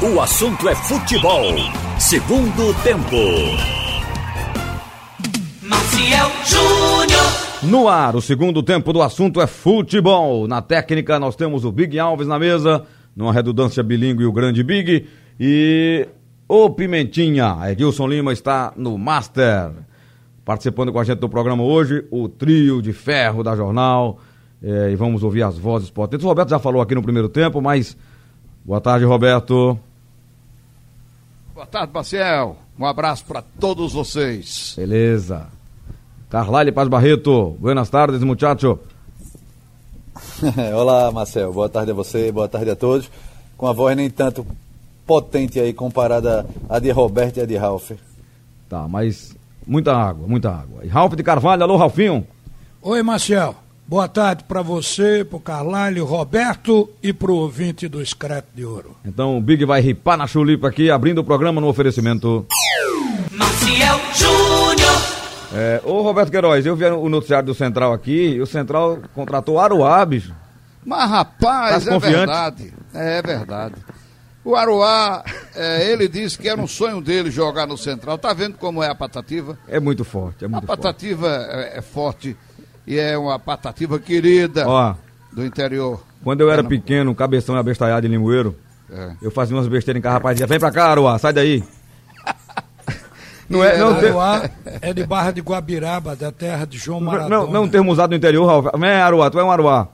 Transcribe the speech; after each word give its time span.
o 0.00 0.20
assunto 0.20 0.68
é 0.68 0.76
futebol. 0.76 1.42
Segundo 1.98 2.72
tempo. 2.84 3.16
Maciel 5.60 6.30
Júnior. 6.44 7.22
No 7.64 7.88
ar, 7.88 8.14
o 8.14 8.22
segundo 8.22 8.62
tempo 8.62 8.92
do 8.92 9.02
assunto 9.02 9.40
é 9.40 9.46
futebol. 9.48 10.46
Na 10.46 10.62
técnica, 10.62 11.18
nós 11.18 11.34
temos 11.34 11.64
o 11.64 11.72
Big 11.72 11.98
Alves 11.98 12.28
na 12.28 12.38
mesa, 12.38 12.84
numa 13.16 13.32
redundância 13.32 13.82
bilíngue, 13.82 14.24
o 14.24 14.30
grande 14.30 14.62
Big. 14.62 15.04
E 15.38 16.06
o 16.48 16.70
Pimentinha, 16.70 17.58
Edilson 17.68 18.06
Lima 18.06 18.32
está 18.32 18.72
no 18.76 18.96
Master. 18.96 19.72
Participando 20.44 20.92
com 20.92 21.00
a 21.00 21.04
gente 21.04 21.18
do 21.18 21.28
programa 21.28 21.64
hoje, 21.64 22.04
o 22.08 22.28
trio 22.28 22.80
de 22.80 22.92
ferro 22.92 23.42
da 23.42 23.56
jornal. 23.56 24.20
É, 24.62 24.90
e 24.92 24.96
vamos 24.96 25.24
ouvir 25.24 25.42
as 25.42 25.58
vozes 25.58 25.90
potentes. 25.90 26.24
O 26.24 26.28
Roberto 26.28 26.50
já 26.50 26.60
falou 26.60 26.80
aqui 26.80 26.94
no 26.94 27.02
primeiro 27.02 27.28
tempo, 27.28 27.60
mas. 27.60 27.96
Boa 28.64 28.80
tarde, 28.80 29.04
Roberto. 29.04 29.78
Boa 31.58 31.66
tarde, 31.66 31.92
Maciel. 31.92 32.56
Um 32.78 32.86
abraço 32.86 33.24
para 33.24 33.42
todos 33.42 33.92
vocês. 33.92 34.74
Beleza. 34.76 35.48
Carlyle 36.30 36.70
Paz 36.70 36.86
Barreto. 36.86 37.56
Buenas 37.58 37.90
tardes, 37.90 38.22
muchacho. 38.22 38.78
Olá, 40.72 41.10
Marcel. 41.10 41.52
Boa 41.52 41.68
tarde 41.68 41.90
a 41.90 41.94
você, 41.94 42.30
boa 42.30 42.48
tarde 42.48 42.70
a 42.70 42.76
todos. 42.76 43.10
Com 43.56 43.66
a 43.66 43.72
voz 43.72 43.96
nem 43.96 44.08
tanto 44.08 44.46
potente 45.04 45.58
aí 45.58 45.72
comparada 45.72 46.46
à 46.68 46.78
de 46.78 46.92
Roberto 46.92 47.38
e 47.38 47.40
a 47.40 47.44
de 47.44 47.56
Ralph. 47.56 47.90
Tá, 48.68 48.86
mas 48.86 49.34
muita 49.66 49.92
água, 49.96 50.28
muita 50.28 50.50
água. 50.50 50.84
E 50.84 50.86
Ralph 50.86 51.14
de 51.14 51.24
Carvalho, 51.24 51.64
alô, 51.64 51.76
Ralfinho. 51.76 52.24
Oi, 52.80 53.02
Marcel. 53.02 53.56
Boa 53.88 54.06
tarde 54.06 54.44
para 54.46 54.60
você, 54.60 55.24
pro 55.24 55.40
Carlalho, 55.40 56.04
Roberto 56.04 56.90
e 57.02 57.10
pro 57.10 57.34
ouvinte 57.34 57.88
do 57.88 58.02
Excreto 58.02 58.48
de 58.54 58.62
Ouro. 58.62 58.94
Então 59.02 59.38
o 59.38 59.40
Big 59.40 59.64
vai 59.64 59.80
ripar 59.80 60.18
na 60.18 60.26
chulipa 60.26 60.68
aqui, 60.68 60.90
abrindo 60.90 61.18
o 61.22 61.24
programa 61.24 61.58
no 61.58 61.68
oferecimento. 61.68 62.46
Maciel 63.32 63.98
Júnior. 64.14 64.92
É, 65.54 65.80
ô 65.84 66.02
Roberto 66.02 66.30
Queiroz, 66.30 66.66
eu 66.66 66.76
vi 66.76 66.84
o 66.84 67.08
noticiário 67.08 67.46
do 67.46 67.54
Central 67.54 67.94
aqui, 67.94 68.34
e 68.34 68.40
o 68.42 68.46
Central 68.46 68.98
contratou 69.14 69.58
Aruá, 69.58 70.04
bicho. 70.04 70.34
Mas, 70.84 71.08
rapaz, 71.10 71.84
Tá 71.86 71.90
é 71.90 71.94
confiante? 71.94 72.16
verdade. 72.16 72.72
É 72.92 73.22
verdade. 73.22 73.74
O 74.44 74.54
Aruá, 74.54 75.24
é, 75.56 75.90
ele 75.90 76.08
disse 76.08 76.38
que 76.38 76.46
era 76.48 76.60
um 76.60 76.66
sonho 76.68 77.00
dele 77.00 77.30
jogar 77.30 77.66
no 77.66 77.78
Central. 77.78 78.18
Tá 78.18 78.34
vendo 78.34 78.58
como 78.58 78.82
é 78.82 78.88
a 78.90 78.94
patativa? 78.94 79.58
É 79.66 79.80
muito 79.80 80.04
forte, 80.04 80.44
é 80.44 80.46
A 80.46 80.50
muito 80.50 80.66
forte. 80.66 80.78
patativa 80.82 81.26
é, 81.50 81.78
é 81.78 81.82
forte 81.82 82.36
e 82.88 82.98
é 82.98 83.16
uma 83.18 83.38
patativa 83.38 83.98
querida 83.98 84.66
Ó, 84.66 84.94
do 85.32 85.44
interior. 85.44 86.02
quando 86.24 86.40
eu 86.40 86.50
era 86.50 86.64
pequeno, 86.64 87.14
cabeção 87.14 87.54
e 87.54 87.58
abestalhado 87.58 88.06
em 88.06 88.10
Limoeiro, 88.10 88.56
É. 88.90 89.12
eu 89.22 89.30
fazia 89.30 89.54
umas 89.54 89.68
besteiras 89.68 89.98
em 89.98 90.02
casa, 90.02 90.14
rapaz, 90.14 90.34
dizia, 90.36 90.46
vem 90.46 90.58
pra 90.58 90.70
cá, 90.72 90.86
Aruá, 90.90 91.18
sai 91.18 91.32
daí. 91.32 91.62
Não 93.48 93.64
é, 93.64 93.78
não, 93.78 93.94
tem, 93.98 94.10
Aruá 94.10 94.42
é 94.82 94.92
de 94.92 95.06
Barra 95.06 95.30
de 95.30 95.40
Guabiraba, 95.40 96.14
da 96.14 96.30
terra 96.30 96.66
de 96.66 96.76
João 96.76 97.00
Maradona. 97.00 97.28
não, 97.30 97.46
não 97.50 97.62
um 97.64 97.68
termo 97.68 97.90
usado 97.90 98.10
no 98.10 98.16
interior, 98.16 98.44
Ralf. 98.46 98.66
Vem, 98.78 98.90
Aruá, 98.90 99.30
tu 99.30 99.38
é 99.40 99.44
um 99.44 99.50
Aruá. 99.50 99.88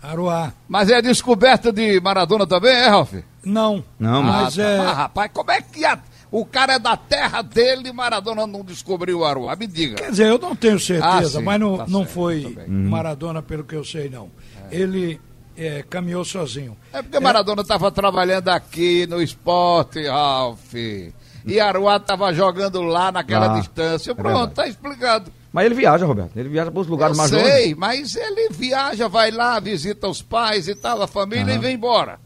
Aruá. 0.00 0.52
Mas 0.68 0.90
é 0.90 1.02
descoberta 1.02 1.72
de 1.72 2.00
Maradona 2.00 2.46
também, 2.46 2.70
é, 2.72 2.86
Ralf? 2.88 3.12
Não. 3.44 3.82
Não, 3.98 4.22
mas- 4.22 4.56
mas 4.56 4.58
é... 4.58 4.78
Ah, 4.78 4.92
rapaz, 4.92 5.28
como 5.34 5.50
é 5.50 5.60
que 5.60 5.84
a- 5.84 5.98
o 6.30 6.44
cara 6.44 6.74
é 6.74 6.78
da 6.78 6.96
terra 6.96 7.42
dele 7.42 7.88
e 7.88 7.92
Maradona 7.92 8.46
não 8.46 8.64
descobriu 8.64 9.18
o 9.20 9.24
Aruá? 9.24 9.56
Me 9.56 9.66
diga. 9.66 9.96
Quer 9.96 10.10
dizer, 10.10 10.28
eu 10.28 10.38
não 10.38 10.54
tenho 10.54 10.78
certeza, 10.78 11.08
Ah, 11.18 11.24
sim, 11.24 11.42
mas 11.42 11.58
não, 11.60 11.76
tá 11.78 11.86
não 11.88 12.00
certo, 12.00 12.12
foi 12.14 12.42
tá 12.42 12.60
bem. 12.60 12.68
Maradona, 12.68 13.42
pelo 13.42 13.64
que 13.64 13.74
eu 13.74 13.84
sei, 13.84 14.08
não. 14.08 14.30
Ele 14.70 15.20
é, 15.56 15.82
caminhou 15.88 16.24
sozinho. 16.24 16.76
É 16.92 17.02
porque 17.02 17.18
Maradona 17.20 17.62
estava 17.62 17.90
trabalhando 17.90 18.48
aqui 18.48 19.06
no 19.06 19.20
esporte, 19.20 20.06
Ralf. 20.06 20.74
E 20.74 21.58
Aruá 21.58 21.96
estava 21.96 22.32
jogando 22.32 22.82
lá 22.82 23.10
naquela 23.10 23.56
Ah, 23.56 23.58
distância. 23.60 24.12
é 24.12 24.14
Pronto, 24.14 24.28
verdade. 24.36 24.54
tá 24.54 24.66
explicado. 24.68 25.32
Mas 25.52 25.66
ele 25.66 25.74
viaja, 25.74 26.06
Roberto. 26.06 26.36
Ele 26.36 26.48
viaja 26.48 26.70
para 26.70 26.80
os 26.80 26.86
lugares 26.86 27.16
Eu 27.16 27.18
mais 27.18 27.32
longe. 27.32 27.44
sei, 27.44 27.74
mas 27.74 28.14
ele 28.14 28.50
viaja, 28.50 29.08
vai 29.08 29.30
lá, 29.32 29.58
visita 29.58 30.06
os 30.06 30.22
pais 30.22 30.68
e 30.68 30.74
tal, 30.76 31.02
a 31.02 31.08
família 31.08 31.52
e 31.54 31.58
vem 31.58 31.74
embora. 31.74 32.20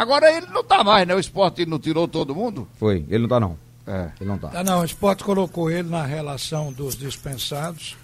Agora 0.00 0.30
ele 0.32 0.46
não 0.46 0.62
tá 0.62 0.84
mais, 0.84 1.06
né? 1.08 1.14
O 1.14 1.18
esporte 1.18 1.66
não 1.66 1.78
tirou 1.78 2.06
todo 2.06 2.34
mundo. 2.34 2.68
Foi, 2.78 3.04
ele 3.08 3.22
não 3.22 3.28
tá 3.28 3.40
não. 3.40 3.58
É. 3.86 4.10
Ele 4.20 4.28
não 4.30 4.38
tá. 4.38 4.48
Tá, 4.48 4.62
não, 4.62 4.80
o 4.82 4.84
esporte 4.84 5.24
colocou 5.24 5.70
ele 5.70 5.88
na 5.88 6.04
relação 6.04 6.72
dos 6.72 6.94
dispensados. 6.96 7.96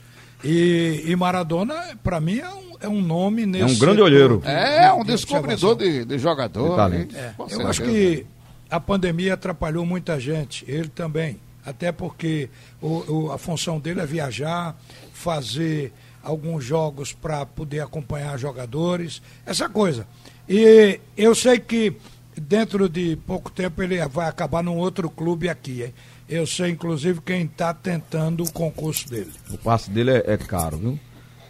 E, 0.42 1.04
e 1.06 1.14
Maradona, 1.16 1.74
para 2.02 2.20
mim, 2.20 2.38
é 2.38 2.48
um, 2.48 2.72
é 2.80 2.88
um 2.88 3.00
nome 3.00 3.46
nesse. 3.46 3.64
um 3.76 3.78
grande 3.78 3.96
setor 3.98 4.04
olheiro. 4.06 4.38
de- 4.38 4.48
É, 4.48 4.92
um 4.92 5.04
de 5.04 5.12
descobridor 5.12 5.76
de, 5.76 6.04
de 6.04 6.18
jogador. 6.18 6.70
De 6.70 6.76
talento. 6.76 7.14
hein? 7.16 7.20
É, 7.22 7.32
eu 7.38 7.48
certeza. 7.48 7.70
acho 7.70 7.82
que 7.82 8.26
a 8.70 8.80
pandemia 8.80 9.34
atrapalhou 9.34 9.86
muita 9.86 10.18
gente, 10.18 10.64
ele 10.66 10.88
também. 10.88 11.38
Até 11.64 11.92
porque 11.92 12.50
o, 12.82 13.04
o- 13.26 13.32
a 13.32 13.38
função 13.38 13.78
dele 13.78 14.00
é 14.00 14.06
viajar, 14.06 14.76
fazer 15.14 15.92
alguns 16.22 16.64
jogos 16.64 17.12
para 17.12 17.44
poder 17.46 17.80
acompanhar 17.80 18.38
jogadores, 18.38 19.22
essa 19.46 19.68
coisa. 19.68 20.06
E 20.48 21.00
eu 21.16 21.34
sei 21.34 21.58
que 21.58 21.96
dentro 22.36 22.88
de 22.88 23.16
pouco 23.26 23.50
tempo 23.50 23.82
ele 23.82 24.04
vai 24.08 24.28
acabar 24.28 24.62
num 24.62 24.76
outro 24.76 25.08
clube 25.08 25.48
aqui. 25.48 25.82
hein? 25.82 25.94
Eu 26.28 26.46
sei, 26.46 26.70
inclusive, 26.70 27.20
quem 27.20 27.44
está 27.44 27.72
tentando 27.74 28.44
o 28.44 28.52
concurso 28.52 29.08
dele. 29.08 29.32
O 29.50 29.58
passe 29.58 29.90
dele 29.90 30.10
é, 30.10 30.24
é 30.26 30.36
caro, 30.36 30.76
viu? 30.78 31.00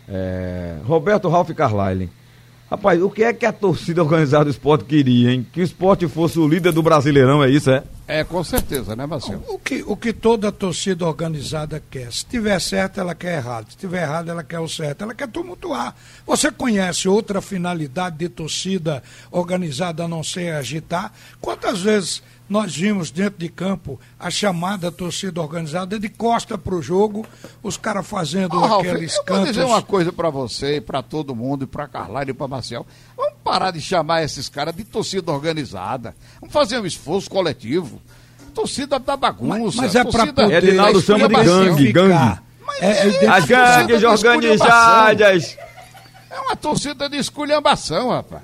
É, 0.09 0.79
Roberto 0.85 1.29
Ralph 1.29 1.51
Carlyle. 1.51 2.11
Rapaz, 2.71 3.01
o 3.01 3.11
que 3.11 3.23
é 3.23 3.33
que 3.33 3.45
a 3.45 3.53
torcida 3.53 4.03
organizada 4.03 4.47
do 4.47 4.51
esporte 4.51 4.85
queria, 4.85 5.33
hein? 5.33 5.47
Que 5.53 5.61
o 5.61 5.65
esporte 5.65 6.09
fosse 6.09 6.39
o 6.39 6.49
líder 6.49 6.73
do 6.73 6.83
Brasileirão, 6.83 7.45
é 7.45 7.51
isso, 7.51 7.71
é? 7.71 7.85
É, 8.07 8.23
com 8.23 8.45
certeza, 8.45 8.95
né, 8.95 9.07
Marcelo? 9.07 9.43
O 9.49 9.59
que, 9.59 9.83
o 9.87 9.97
que 9.97 10.13
toda 10.13 10.53
torcida 10.53 11.07
organizada 11.07 11.83
quer. 11.91 12.13
Se 12.13 12.25
tiver 12.25 12.61
certo, 12.61 13.01
ela 13.01 13.15
quer 13.15 13.39
errado. 13.39 13.71
Se 13.71 13.79
tiver 13.79 14.03
errado, 14.03 14.31
ela 14.31 14.43
quer 14.43 14.59
o 14.61 14.69
certo. 14.69 15.03
Ela 15.03 15.15
quer 15.15 15.29
tumultuar. 15.29 15.97
Você 16.27 16.51
conhece 16.51 17.09
outra 17.09 17.41
finalidade 17.41 18.19
de 18.19 18.29
torcida 18.29 19.03
organizada 19.31 20.05
a 20.05 20.09
não 20.09 20.23
ser 20.23 20.53
agitar? 20.53 21.13
Quantas 21.41 21.81
vezes 21.81 22.23
nós 22.49 22.77
vimos 22.77 23.11
dentro 23.11 23.39
de 23.39 23.49
campo 23.49 23.99
a 24.21 24.31
chamada 24.31 24.93
torcida 24.93 25.41
organizada 25.41 25.99
de 25.99 26.09
costa 26.09 26.59
para 26.59 26.75
o 26.75 26.83
jogo, 26.83 27.25
os 27.63 27.77
caras 27.77 28.07
fazendo 28.07 28.57
Ô, 28.57 28.67
Ralf, 28.67 28.87
aqueles 28.87 29.13
eu 29.15 29.17
vou 29.17 29.25
cantos. 29.25 29.49
dizer 29.49 29.65
uma 29.65 29.83
coisa 29.83 30.13
pra 30.13 30.29
você, 30.31 30.77
e 30.77 30.81
pra 30.81 31.03
todo 31.03 31.35
mundo, 31.35 31.65
e 31.65 31.67
pra 31.67 31.89
Carlyle 31.89 32.31
e 32.31 32.35
pra 32.35 32.47
Marcel. 32.47 32.87
Vamos 33.17 33.35
parar 33.43 33.71
de 33.71 33.81
chamar 33.81 34.23
esses 34.23 34.49
caras 34.49 34.75
de 34.77 34.85
torcida 34.85 35.33
organizada. 35.33 36.15
Vamos 36.41 36.53
fazer 36.53 36.79
um 36.81 36.87
esforço 36.87 37.31
coletivo. 37.31 38.01
Torcida 38.53 38.99
da 38.99 39.17
bagunça. 39.17 39.59
Mas, 39.59 39.75
mas 39.77 39.95
é 39.97 40.03
para 40.05 40.13
torcida 40.13 40.43
poder 40.43 40.65
Edinaldo 40.65 41.01
chama 41.01 41.29
de 41.29 41.35
gangue, 41.35 41.93
gangue. 41.93 42.41
Mas 42.65 42.83
É, 42.83 43.09
é 43.09 43.25
é. 43.25 43.29
As 43.29 43.45
gangues 43.47 44.03
organizadas. 44.05 45.57
É 46.31 46.41
uma 46.41 46.57
torcida 46.57 47.09
de 47.09 47.17
esculhambação, 47.17 48.11
rapaz. 48.11 48.43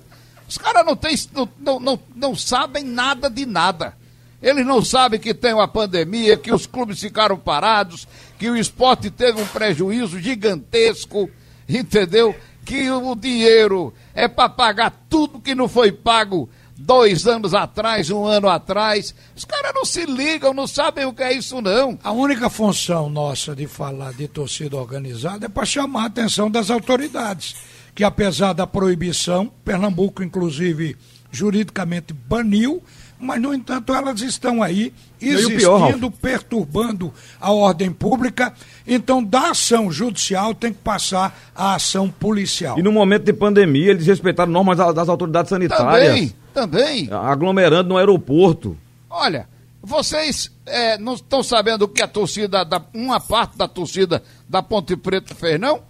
Os 0.51 0.59
caras 0.59 0.85
não, 0.85 0.99
não, 1.33 1.49
não, 1.61 1.81
não, 1.81 2.01
não 2.17 2.35
sabem 2.35 2.83
nada 2.83 3.31
de 3.31 3.47
nada. 3.47 3.95
Eles 4.43 4.67
não 4.67 4.85
sabem 4.85 5.21
que 5.21 5.33
tem 5.33 5.55
uma 5.55 5.69
pandemia, 5.69 6.37
que 6.37 6.53
os 6.53 6.67
clubes 6.67 6.99
ficaram 6.99 7.39
parados, 7.39 8.09
que 8.37 8.51
o 8.51 8.57
esporte 8.57 9.13
teve 9.13 9.41
um 9.41 9.47
prejuízo 9.47 10.19
gigantesco, 10.19 11.31
entendeu? 11.69 12.35
Que 12.65 12.91
o 12.91 13.15
dinheiro 13.15 13.95
é 14.13 14.27
para 14.27 14.49
pagar 14.49 14.91
tudo 15.09 15.41
que 15.41 15.55
não 15.55 15.69
foi 15.69 15.93
pago 15.93 16.51
dois 16.77 17.29
anos 17.29 17.55
atrás, 17.55 18.11
um 18.11 18.25
ano 18.25 18.49
atrás. 18.49 19.15
Os 19.37 19.45
caras 19.45 19.73
não 19.73 19.85
se 19.85 20.05
ligam, 20.05 20.53
não 20.53 20.67
sabem 20.67 21.05
o 21.05 21.13
que 21.13 21.23
é 21.23 21.33
isso, 21.33 21.61
não. 21.61 21.97
A 22.03 22.11
única 22.11 22.51
função 22.51 23.09
nossa 23.09 23.55
de 23.55 23.69
falar 23.69 24.15
de 24.15 24.27
torcida 24.27 24.77
organizada 24.77 25.47
é 25.47 25.49
para 25.49 25.65
chamar 25.65 26.03
a 26.03 26.07
atenção 26.07 26.51
das 26.51 26.71
autoridades, 26.71 27.55
que 28.01 28.05
apesar 28.05 28.55
da 28.55 28.67
proibição, 28.67 29.53
Pernambuco, 29.63 30.23
inclusive, 30.23 30.97
juridicamente 31.31 32.15
baniu, 32.15 32.83
mas, 33.19 33.39
no 33.43 33.53
entanto, 33.53 33.93
elas 33.95 34.23
estão 34.23 34.63
aí 34.63 34.91
E 35.21 35.35
o 35.37 35.49
pior, 35.49 35.81
existindo, 35.83 36.11
perturbando 36.11 37.13
a 37.39 37.53
ordem 37.53 37.93
pública. 37.93 38.55
Então, 38.87 39.23
da 39.23 39.51
ação 39.51 39.93
judicial 39.93 40.55
tem 40.55 40.73
que 40.73 40.79
passar 40.79 41.39
a 41.55 41.75
ação 41.75 42.09
policial. 42.09 42.79
E 42.79 42.83
no 42.83 42.91
momento 42.91 43.25
de 43.25 43.35
pandemia, 43.35 43.91
eles 43.91 44.07
respeitaram 44.07 44.51
normas 44.51 44.79
da- 44.79 44.93
das 44.93 45.11
autoridades 45.11 45.51
sanitárias. 45.51 46.33
Também, 46.55 47.05
também. 47.05 47.09
Aglomerando 47.13 47.91
no 47.91 47.99
aeroporto. 47.99 48.79
Olha, 49.11 49.47
vocês 49.83 50.51
é, 50.65 50.97
não 50.97 51.13
estão 51.13 51.43
sabendo 51.43 51.83
o 51.83 51.89
que 51.89 52.01
a 52.01 52.09
torcida, 52.09 52.65
da, 52.65 52.81
uma 52.95 53.21
parte 53.21 53.59
da 53.59 53.69
torcida 53.69 54.23
da 54.49 54.63
Ponte 54.63 54.97
Preta 54.97 55.35
fez, 55.35 55.61
não? 55.61 55.90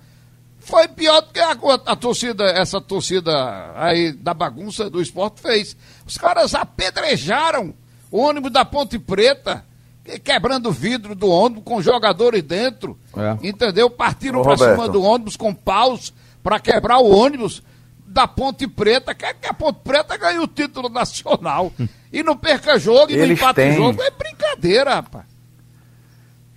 Foi 0.60 0.86
pior 0.88 1.22
do 1.22 1.32
que 1.32 1.40
a, 1.40 1.52
a 1.86 1.96
torcida, 1.96 2.44
essa 2.44 2.80
torcida 2.80 3.32
aí 3.74 4.12
da 4.12 4.32
bagunça 4.34 4.88
do 4.90 5.00
esporte 5.00 5.40
fez. 5.40 5.76
Os 6.06 6.16
caras 6.18 6.54
apedrejaram 6.54 7.74
o 8.10 8.18
ônibus 8.20 8.52
da 8.52 8.64
Ponte 8.64 8.98
Preta, 8.98 9.64
que- 10.04 10.18
quebrando 10.18 10.68
o 10.68 10.72
vidro 10.72 11.14
do 11.14 11.28
ônibus 11.28 11.64
com 11.64 11.80
jogadores 11.82 12.42
dentro. 12.42 12.98
É. 13.16 13.48
Entendeu? 13.48 13.88
Partiram 13.90 14.40
Ô, 14.40 14.42
pra 14.42 14.56
cima 14.56 14.88
do 14.88 15.02
ônibus 15.02 15.36
com 15.36 15.54
paus 15.54 16.12
para 16.42 16.60
quebrar 16.60 16.98
o 16.98 17.10
ônibus. 17.10 17.62
da 18.06 18.26
Ponte 18.26 18.66
Preta, 18.66 19.14
quer 19.14 19.34
que 19.34 19.46
a 19.46 19.54
Ponte 19.54 19.78
Preta 19.84 20.16
ganhe 20.16 20.40
o 20.40 20.46
título 20.48 20.88
nacional 20.92 21.72
e 22.12 22.22
não 22.24 22.36
perca 22.36 22.76
jogo 22.78 23.12
e 23.12 23.16
não 23.16 23.22
Eles 23.24 23.38
empate 23.38 23.54
têm. 23.56 23.72
jogo. 23.76 24.02
É 24.02 24.10
brincadeira, 24.10 24.96
rapaz. 24.96 25.24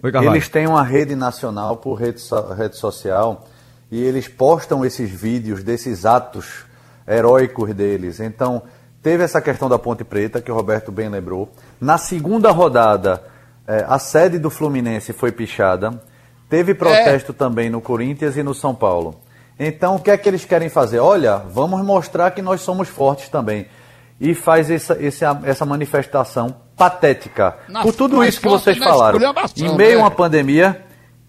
Eles 0.03 0.49
têm 0.49 0.67
uma 0.67 0.83
rede 0.83 1.15
nacional 1.15 1.77
por 1.77 1.93
rede, 1.95 2.19
so- 2.19 2.53
rede 2.53 2.75
social 2.77 3.47
e 3.93 4.01
eles 4.03 4.27
postam 4.27 4.83
esses 4.83 5.07
vídeos 5.07 5.63
desses 5.63 6.03
atos 6.03 6.65
heróicos 7.07 7.75
deles. 7.75 8.19
Então, 8.19 8.63
teve 9.03 9.23
essa 9.23 9.39
questão 9.39 9.69
da 9.69 9.77
Ponte 9.77 10.03
Preta, 10.03 10.41
que 10.41 10.51
o 10.51 10.55
Roberto 10.55 10.91
bem 10.91 11.09
lembrou. 11.09 11.47
Na 11.79 11.99
segunda 11.99 12.49
rodada, 12.49 13.21
eh, 13.67 13.85
a 13.87 13.99
sede 13.99 14.39
do 14.39 14.49
Fluminense 14.49 15.13
foi 15.13 15.31
pichada. 15.31 16.01
Teve 16.49 16.73
protesto 16.73 17.33
também 17.33 17.69
no 17.69 17.79
Corinthians 17.81 18.35
e 18.35 18.41
no 18.41 18.55
São 18.55 18.73
Paulo. 18.73 19.19
Então, 19.59 19.97
o 19.97 19.99
que 19.99 20.09
é 20.09 20.17
que 20.17 20.27
eles 20.27 20.43
querem 20.43 20.69
fazer? 20.69 20.97
Olha, 20.97 21.37
vamos 21.37 21.85
mostrar 21.85 22.31
que 22.31 22.41
nós 22.41 22.61
somos 22.61 22.89
fortes 22.89 23.29
também. 23.29 23.67
E 24.19 24.33
faz 24.33 24.71
essa, 24.71 24.97
essa, 24.99 25.39
essa 25.43 25.65
manifestação 25.67 26.55
patética. 26.75 27.57
Na- 27.69 27.83
Por 27.83 27.93
tudo 27.93 28.23
isso 28.23 28.41
que 28.41 28.47
vocês 28.47 28.75
falaram. 28.79 29.19
Em 29.55 29.75
meio 29.77 29.91
a 29.91 29.95
né? 29.97 30.03
uma 30.03 30.09
pandemia, 30.11 30.83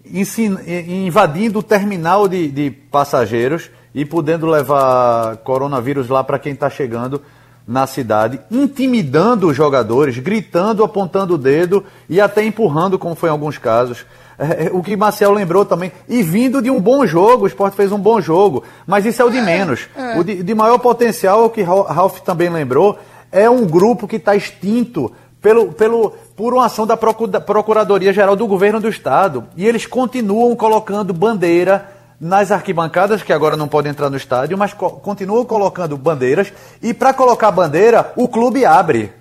invadindo 0.07 1.59
o 1.59 1.63
terminal 1.63 2.27
de, 2.27 2.49
de 2.49 2.71
passageiros 2.71 3.69
e 3.93 4.03
podendo 4.05 4.45
levar 4.47 5.37
coronavírus 5.37 6.09
lá 6.09 6.23
para 6.23 6.39
quem 6.39 6.53
está 6.53 6.69
chegando 6.69 7.21
na 7.67 7.87
cidade, 7.87 8.39
intimidando 8.51 9.47
os 9.47 9.55
jogadores, 9.57 10.19
gritando, 10.19 10.83
apontando 10.83 11.33
o 11.33 11.37
dedo 11.37 11.83
e 12.07 12.21
até 12.21 12.43
empurrando, 12.45 12.99
como 12.99 13.15
foi 13.15 13.29
em 13.29 13.31
alguns 13.31 13.57
casos. 13.57 14.05
É, 14.37 14.65
é, 14.65 14.69
o 14.71 14.83
que 14.83 14.95
Marcel 14.95 15.31
lembrou 15.31 15.65
também, 15.65 15.91
e 16.07 16.21
vindo 16.21 16.61
de 16.61 16.69
um 16.69 16.79
bom 16.79 17.05
jogo, 17.07 17.45
o 17.45 17.47
Sport 17.47 17.73
fez 17.73 17.91
um 17.91 17.97
bom 17.97 18.21
jogo, 18.21 18.63
mas 18.85 19.05
isso 19.05 19.21
é 19.21 19.25
o 19.25 19.31
de 19.31 19.41
menos. 19.41 19.87
O 20.19 20.23
de, 20.23 20.43
de 20.43 20.53
maior 20.53 20.77
potencial, 20.77 21.41
é 21.41 21.45
o 21.45 21.49
que 21.49 21.63
Ra- 21.63 21.91
Ralf 21.91 22.19
também 22.19 22.49
lembrou, 22.49 22.99
é 23.31 23.49
um 23.49 23.65
grupo 23.65 24.07
que 24.07 24.17
está 24.17 24.35
extinto 24.35 25.11
pelo, 25.41 25.71
pelo, 25.71 26.13
por 26.35 26.53
uma 26.53 26.65
ação 26.65 26.85
da 26.85 26.97
Procu- 26.97 27.27
da 27.27 27.39
Procuradoria-Geral 27.39 28.35
do 28.35 28.47
Governo 28.47 28.79
do 28.79 28.89
Estado. 28.89 29.45
E 29.55 29.65
eles 29.65 29.85
continuam 29.85 30.55
colocando 30.55 31.13
bandeira 31.13 31.89
nas 32.19 32.51
arquibancadas, 32.51 33.21
que 33.23 33.33
agora 33.33 33.57
não 33.57 33.67
podem 33.67 33.91
entrar 33.91 34.09
no 34.09 34.17
estádio, 34.17 34.57
mas 34.57 34.73
co- 34.73 34.89
continuam 34.91 35.45
colocando 35.45 35.97
bandeiras. 35.97 36.51
E 36.81 36.93
para 36.93 37.13
colocar 37.13 37.51
bandeira, 37.51 38.11
o 38.15 38.27
clube 38.27 38.65
abre. 38.65 39.11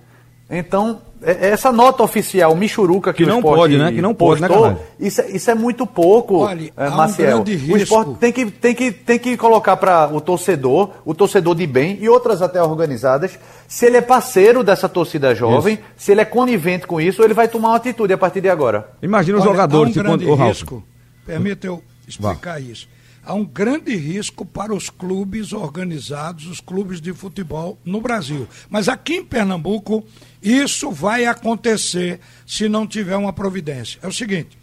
Então, 0.50 1.00
essa 1.26 1.72
nota 1.72 2.02
oficial, 2.02 2.54
Michuruca, 2.54 3.12
que, 3.12 3.18
Que 3.18 3.24
o 3.24 3.26
não 3.26 3.40
pode, 3.42 3.76
né? 3.78 3.90
Que 3.92 4.02
não 4.02 4.14
pode, 4.14 4.40
né, 4.42 4.48
postou, 4.48 4.64
Carvalho? 4.66 4.86
isso, 5.00 5.20
é- 5.20 5.30
isso 5.30 5.50
é 5.50 5.54
muito 5.54 5.86
pouco, 5.86 6.38
Olha, 6.38 6.70
há 6.76 6.88
um 6.88 6.96
Maciel. 6.96 7.42
grande 7.42 7.72
o 7.72 7.76
Sport 7.78 8.06
risco. 8.08 8.18
tem 8.20 8.32
que, 8.32 8.46
tem 8.50 8.74
que, 8.74 8.90
tem 8.90 8.92
que, 8.92 8.92
tem 9.04 9.18
que 9.18 9.36
colocar 9.36 9.76
para 9.76 10.08
o 10.12 10.20
torcedor, 10.20 10.90
o 11.04 11.14
torcedor 11.14 11.54
de 11.54 11.66
bem 11.66 11.98
e 12.00 12.08
outras 12.08 12.42
até 12.42 12.62
organizadas, 12.62 13.38
se 13.68 13.86
ele 13.86 13.96
é 13.96 14.00
parceiro 14.02 14.62
dessa 14.62 14.88
torcida 14.88 15.34
jovem, 15.34 15.78
se 15.96 16.12
ele 16.12 16.20
é 16.20 16.24
conivente 16.24 16.86
com 16.86 17.00
isso, 17.00 17.22
ele 17.22 17.34
vai 17.34 17.48
tomar 17.48 17.68
uma 17.70 17.76
atitude 17.76 18.12
a 18.12 18.18
partir 18.18 18.40
de 18.40 18.48
agora. 18.48 18.88
Imagina 19.02 19.38
os 19.38 19.44
Olha, 19.44 19.52
jogadores. 19.52 19.96
Há 19.96 20.00
um 20.00 20.02
se 20.04 20.08
grande 20.08 20.26
quando- 20.26 20.48
risco, 20.48 20.82
permita 21.26 21.66
eu 21.66 21.82
explicar 22.06 22.60
isso. 22.60 22.88
Há 23.26 23.34
um 23.34 23.44
grande 23.44 23.94
risco 23.96 24.44
para 24.44 24.74
os 24.74 24.90
clubes 24.90 25.52
organizados, 25.52 26.46
os 26.46 26.60
clubes 26.60 27.00
de 27.00 27.12
futebol 27.12 27.78
no 27.84 28.00
Brasil. 28.00 28.46
Mas 28.68 28.88
aqui 28.88 29.14
em 29.14 29.24
Pernambuco, 29.24 30.04
isso 30.42 30.90
vai 30.90 31.24
acontecer 31.26 32.20
se 32.46 32.68
não 32.68 32.86
tiver 32.86 33.16
uma 33.16 33.32
providência. 33.32 33.98
É 34.02 34.06
o 34.06 34.12
seguinte, 34.12 34.58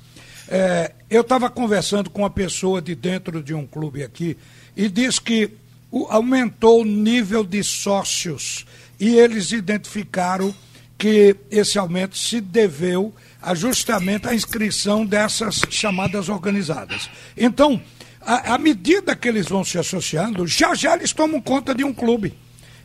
é, 0.47 0.91
eu 1.09 1.21
estava 1.21 1.49
conversando 1.49 2.09
com 2.09 2.21
uma 2.21 2.29
pessoa 2.29 2.81
de 2.81 2.93
dentro 2.93 3.41
de 3.41 3.53
um 3.53 3.65
clube 3.65 4.03
aqui 4.03 4.37
e 4.77 4.87
disse 4.89 5.19
que 5.21 5.49
o- 5.89 6.05
aumentou 6.09 6.81
o 6.81 6.85
nível 6.85 7.43
de 7.43 7.63
sócios 7.63 8.65
e 8.99 9.15
eles 9.15 9.51
identificaram 9.51 10.53
que 10.97 11.35
esse 11.49 11.79
aumento 11.79 12.15
se 12.15 12.39
deveu 12.39 13.11
justamente 13.55 14.27
à 14.27 14.35
inscrição 14.35 15.03
dessas 15.03 15.61
chamadas 15.71 16.29
organizadas. 16.29 17.09
Então, 17.35 17.81
à 18.21 18.55
à 18.55 18.57
medida 18.57 19.15
que 19.15 19.27
eles 19.27 19.47
vão 19.47 19.63
se 19.63 19.77
associando, 19.77 20.45
já 20.47 20.73
já 20.73 20.95
eles 20.95 21.13
tomam 21.13 21.41
conta 21.41 21.73
de 21.73 21.83
um 21.83 21.93
clube. 21.93 22.33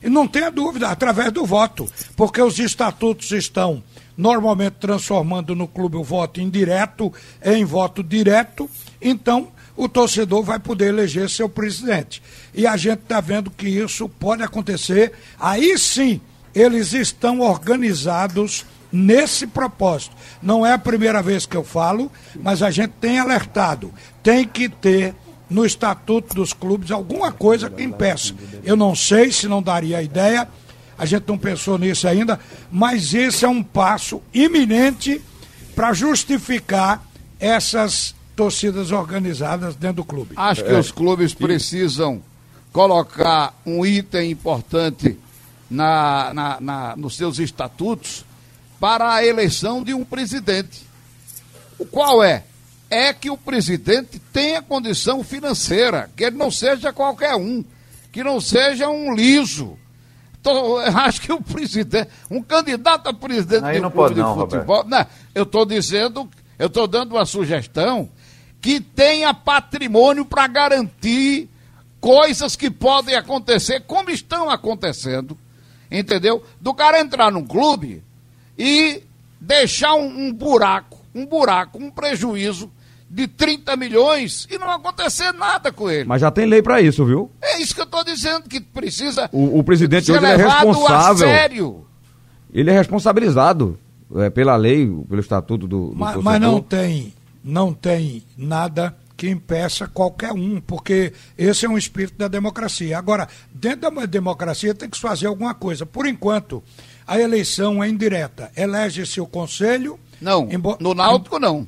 E 0.03 0.09
não 0.09 0.29
tenha 0.29 0.50
dúvida, 0.50 0.88
através 0.88 1.33
do 1.33 1.44
voto, 1.44 1.88
porque 2.15 2.41
os 2.41 2.59
estatutos 2.59 3.31
estão 3.33 3.83
normalmente 4.17 4.75
transformando 4.75 5.55
no 5.55 5.67
clube 5.67 5.97
o 5.97 6.05
voto 6.05 6.41
indireto 6.41 7.12
em 7.44 7.65
voto 7.65 8.03
direto, 8.03 8.69
então 9.00 9.49
o 9.77 9.88
torcedor 9.88 10.43
vai 10.43 10.59
poder 10.59 10.88
eleger 10.88 11.29
seu 11.29 11.49
presidente. 11.49 12.23
E 12.55 12.67
a 12.67 12.77
gente 12.77 13.00
está 13.00 13.21
vendo 13.21 13.50
que 13.50 13.69
isso 13.69 14.09
pode 14.09 14.43
acontecer. 14.43 15.12
Aí 15.38 15.77
sim, 15.79 16.21
eles 16.55 16.94
estão 16.94 17.41
organizados 17.41 18.65
nesse 18.91 19.47
propósito. 19.47 20.17
Não 20.43 20.65
é 20.65 20.73
a 20.73 20.79
primeira 20.79 21.23
vez 21.23 21.44
que 21.44 21.56
eu 21.56 21.62
falo, 21.62 22.11
mas 22.37 22.62
a 22.62 22.71
gente 22.71 22.93
tem 23.00 23.19
alertado. 23.19 23.93
Tem 24.23 24.47
que 24.47 24.69
ter 24.69 25.15
no 25.49 25.65
estatuto 25.65 26.35
dos 26.35 26.53
clubes 26.53 26.91
alguma 26.91 27.31
coisa 27.33 27.71
que 27.71 27.83
impeça. 27.83 28.35
Eu 28.65 28.77
não 28.77 28.95
sei 28.95 29.31
se 29.31 29.47
não 29.47 29.63
daria 29.63 29.99
a 29.99 30.03
ideia, 30.03 30.49
a 30.99 31.05
gente 31.07 31.25
não 31.29 31.39
pensou 31.39 31.79
nisso 31.79 32.09
ainda, 32.09 32.41
mas 32.71 33.15
esse 33.15 33.45
é 33.45 33.49
um 33.49 33.63
passo 33.63 34.21
iminente 34.35 35.21
para 35.75 35.93
justificar 35.93 37.03
essas 37.39 38.15
torcidas 38.35 38.91
organizadas 38.91 39.77
dentro 39.77 39.97
do 39.97 40.05
clube. 40.05 40.33
Acho 40.37 40.65
que 40.65 40.73
os 40.73 40.91
clubes 40.91 41.33
precisam 41.35 42.23
colocar 42.73 43.55
um 43.65 43.85
item 43.87 44.31
importante 44.31 45.19
na, 45.71 46.33
na- 46.35 46.61
na- 46.61 46.97
nos 46.97 47.17
seus 47.17 47.39
estatutos 47.39 48.25
para 48.79 49.15
a 49.15 49.25
eleição 49.25 49.83
de 49.83 49.95
um 49.95 50.05
presidente. 50.05 50.83
O 51.79 51.87
qual 51.87 52.23
é? 52.23 52.45
É 52.88 53.12
que 53.12 53.31
o 53.31 53.37
presidente 53.37 54.19
tenha 54.33 54.62
condição 54.62 55.25
financeira, 55.25 56.09
que 56.17 56.25
ele 56.25 56.37
não 56.37 56.50
seja 56.50 56.93
qualquer 56.93 57.35
um, 57.35 57.65
que 58.12 58.23
não 58.23 58.41
seja 58.41 58.88
um 58.88 59.15
liso. 59.15 59.77
Acho 60.94 61.21
que 61.21 61.33
o 61.33 61.41
presidente, 61.41 62.09
um 62.31 62.41
candidato 62.41 63.09
a 63.09 63.12
presidente 63.12 63.65
Aí 63.65 63.77
de 63.77 63.81
não 63.81 63.91
clube 63.91 64.03
pode 64.03 64.15
de 64.15 64.21
não, 64.21 64.35
futebol, 64.35 64.85
não, 64.85 65.06
eu 65.35 65.43
estou 65.43 65.65
dizendo, 65.67 66.29
eu 66.59 66.69
estou 66.69 66.87
dando 66.87 67.17
uma 67.17 67.27
sugestão 67.27 68.09
que 68.61 68.81
tenha 68.81 69.35
patrimônio 69.35 70.25
para 70.25 70.47
garantir 70.47 71.49
coisas 72.00 72.55
que 72.55 72.71
podem 72.71 73.15
acontecer, 73.15 73.81
como 73.81 74.11
estão 74.11 74.49
acontecendo, 74.49 75.37
entendeu? 75.91 76.44
Do 76.61 76.73
cara 76.73 77.00
entrar 77.00 77.33
num 77.33 77.45
clube 77.45 78.02
e 78.59 79.02
deixar 79.40 79.95
um, 79.95 80.28
um 80.28 80.33
buraco, 80.33 80.99
um 81.14 81.26
buraco, 81.26 81.78
um 81.78 81.90
prejuízo 81.90 82.71
de 83.09 83.29
30 83.29 83.77
milhões 83.77 84.47
e 84.51 84.59
não 84.59 84.71
acontecer 84.71 85.33
nada 85.33 85.71
com 85.73 85.89
ele. 85.91 86.05
Mas 86.09 86.21
já 86.21 86.31
tem 86.31 86.45
lei 86.47 86.61
pra 86.63 86.81
isso, 86.81 87.05
viu? 87.05 87.31
É 87.41 87.61
isso 87.61 87.75
que 87.75 87.81
eu 87.81 87.85
estou 87.85 88.03
dizendo, 88.05 88.49
que 88.49 88.61
precisa 88.61 89.29
O, 89.33 89.59
o 89.59 89.65
presidente 89.65 90.07
ser 90.07 90.13
hoje 90.13 90.25
ele 90.25 90.33
é 90.33 90.37
levado 90.37 90.53
a 90.53 90.73
responsável. 90.73 91.27
sério. 91.29 91.87
Ele 92.53 92.71
é 92.71 92.73
responsabilizado 92.75 93.79
é, 94.17 94.31
pela 94.31 94.57
lei, 94.57 94.87
pelo 95.09 95.21
estatuto 95.21 95.67
do, 95.67 95.91
do 95.91 95.97
Mas, 95.97 96.17
mas 96.17 96.41
não 96.41 96.61
tem, 96.61 97.13
não 97.45 97.73
tem 97.73 98.23
nada 98.37 98.97
que 99.17 99.29
impeça 99.31 99.87
qualquer 99.87 100.33
um, 100.33 100.61
porque 100.61 101.13
esse 101.39 101.65
é 101.65 101.69
um 101.69 101.79
espírito 101.79 102.19
da 102.19 102.29
democracia. 102.29 102.99
Agora, 102.99 103.27
dentro 103.53 103.91
da 103.91 104.05
democracia 104.07 104.75
tem 104.75 104.91
que 104.91 104.97
se 104.97 105.03
fazer 105.03 105.27
alguma 105.27 105.55
coisa. 105.55 105.87
Por 105.87 106.07
enquanto, 106.07 106.63
a 107.07 107.19
eleição 107.19 107.83
é 107.83 107.89
indireta. 107.89 108.51
Elege-se 108.57 109.21
o 109.21 109.27
conselho. 109.27 109.99
Não, 110.21 110.49
embo- 110.51 110.77
no 110.81 110.93
Náutico 110.93 111.39
não. 111.39 111.67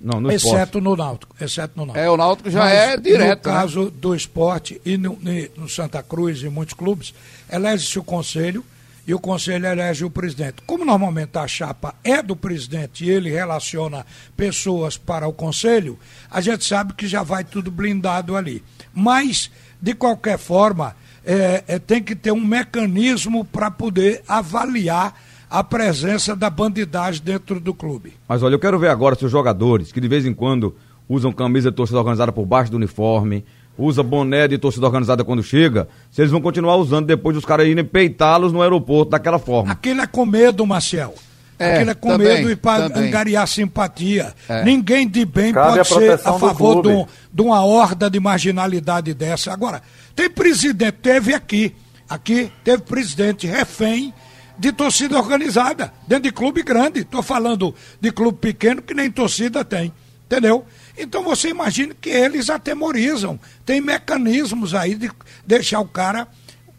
Não, 0.00 0.20
no 0.20 0.32
esporte. 0.32 0.56
Exceto 0.56 0.80
no 0.80 0.96
Náutico. 0.96 1.36
Exceto 1.40 1.72
no 1.76 1.86
Náutico. 1.86 2.04
É, 2.04 2.10
o 2.10 2.16
Náutico 2.16 2.50
já 2.50 2.60
Mas, 2.60 2.72
é 2.72 2.96
direto. 2.96 3.20
No 3.20 3.28
né? 3.28 3.36
caso 3.36 3.90
do 3.90 4.14
esporte 4.14 4.80
e 4.84 4.96
no, 4.96 5.18
no 5.56 5.68
Santa 5.68 6.02
Cruz 6.02 6.42
e 6.42 6.48
muitos 6.48 6.74
clubes, 6.74 7.12
elege-se 7.50 7.98
o 7.98 8.02
conselho 8.02 8.64
e 9.06 9.12
o 9.12 9.18
conselho 9.18 9.66
elege 9.66 10.04
o 10.04 10.10
presidente. 10.10 10.62
Como 10.66 10.84
normalmente 10.84 11.36
a 11.36 11.46
chapa 11.46 11.94
é 12.02 12.22
do 12.22 12.34
presidente 12.34 13.04
e 13.04 13.10
ele 13.10 13.28
relaciona 13.28 14.06
pessoas 14.36 14.96
para 14.96 15.28
o 15.28 15.32
conselho, 15.32 15.98
a 16.30 16.40
gente 16.40 16.64
sabe 16.64 16.94
que 16.94 17.06
já 17.06 17.22
vai 17.22 17.44
tudo 17.44 17.70
blindado 17.70 18.36
ali. 18.36 18.62
Mas, 18.94 19.50
de 19.80 19.94
qualquer 19.94 20.38
forma, 20.38 20.96
é, 21.24 21.64
é, 21.66 21.78
tem 21.78 22.02
que 22.02 22.14
ter 22.14 22.32
um 22.32 22.44
mecanismo 22.44 23.44
para 23.44 23.70
poder 23.70 24.22
avaliar 24.26 25.14
a 25.50 25.64
presença 25.64 26.36
da 26.36 26.48
bandidagem 26.48 27.20
dentro 27.22 27.58
do 27.58 27.74
clube. 27.74 28.12
Mas 28.28 28.42
olha, 28.42 28.54
eu 28.54 28.58
quero 28.58 28.78
ver 28.78 28.88
agora 28.88 29.16
se 29.16 29.24
os 29.24 29.30
jogadores, 29.32 29.90
que 29.90 30.00
de 30.00 30.06
vez 30.08 30.24
em 30.24 30.32
quando 30.32 30.76
usam 31.08 31.32
camisa 31.32 31.70
de 31.70 31.76
torcida 31.76 31.98
organizada 31.98 32.30
por 32.30 32.46
baixo 32.46 32.70
do 32.70 32.76
uniforme, 32.76 33.44
usa 33.76 34.02
boné 34.02 34.46
de 34.46 34.58
torcida 34.58 34.86
organizada 34.86 35.24
quando 35.24 35.42
chega, 35.42 35.88
se 36.10 36.20
eles 36.20 36.30
vão 36.30 36.40
continuar 36.40 36.76
usando 36.76 37.06
depois 37.06 37.34
dos 37.34 37.44
caras 37.44 37.66
irem 37.66 37.84
peitá-los 37.84 38.52
no 38.52 38.62
aeroporto 38.62 39.10
daquela 39.10 39.38
forma. 39.38 39.72
Aquele 39.72 40.00
é 40.02 40.06
com 40.06 40.24
medo, 40.24 40.64
Marcel. 40.66 41.14
É, 41.58 41.74
Aquilo 41.74 41.90
é 41.90 41.94
com 41.94 42.08
também, 42.10 42.26
medo 42.36 42.50
e 42.50 42.56
para 42.56 42.86
angariar 42.98 43.46
simpatia. 43.46 44.32
É. 44.48 44.64
Ninguém 44.64 45.06
de 45.06 45.24
bem 45.26 45.52
Cabe 45.52 45.66
pode 45.68 45.80
a 45.80 45.84
ser 45.84 46.12
a 46.26 46.30
do 46.30 46.38
favor 46.38 46.82
de, 46.82 46.88
um- 46.88 47.06
de 47.32 47.42
uma 47.42 47.62
horda 47.64 48.08
de 48.08 48.18
marginalidade 48.20 49.12
dessa. 49.12 49.52
Agora, 49.52 49.82
tem 50.16 50.30
presidente, 50.30 50.92
teve 51.02 51.34
aqui, 51.34 51.74
aqui 52.08 52.50
teve 52.64 52.82
presidente 52.82 53.46
refém 53.46 54.14
de 54.60 54.72
torcida 54.72 55.16
organizada, 55.16 55.90
dentro 56.06 56.24
de 56.24 56.32
clube 56.32 56.62
grande. 56.62 57.00
Estou 57.00 57.22
falando 57.22 57.74
de 57.98 58.12
clube 58.12 58.36
pequeno 58.38 58.82
que 58.82 58.92
nem 58.92 59.10
torcida 59.10 59.64
tem, 59.64 59.90
entendeu? 60.26 60.66
Então 60.98 61.24
você 61.24 61.48
imagina 61.48 61.94
que 61.98 62.10
eles 62.10 62.50
atemorizam. 62.50 63.40
Tem 63.64 63.80
mecanismos 63.80 64.74
aí 64.74 64.94
de 64.94 65.10
deixar 65.46 65.80
o 65.80 65.88
cara 65.88 66.28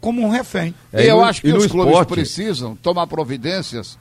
como 0.00 0.22
um 0.22 0.30
refém. 0.30 0.72
É, 0.92 1.04
e 1.04 1.08
eu 1.08 1.24
acho 1.24 1.40
que 1.42 1.52
os 1.52 1.66
clubes 1.66 1.92
esporte? 1.92 2.14
precisam 2.14 2.76
tomar 2.76 3.08
providências. 3.08 3.98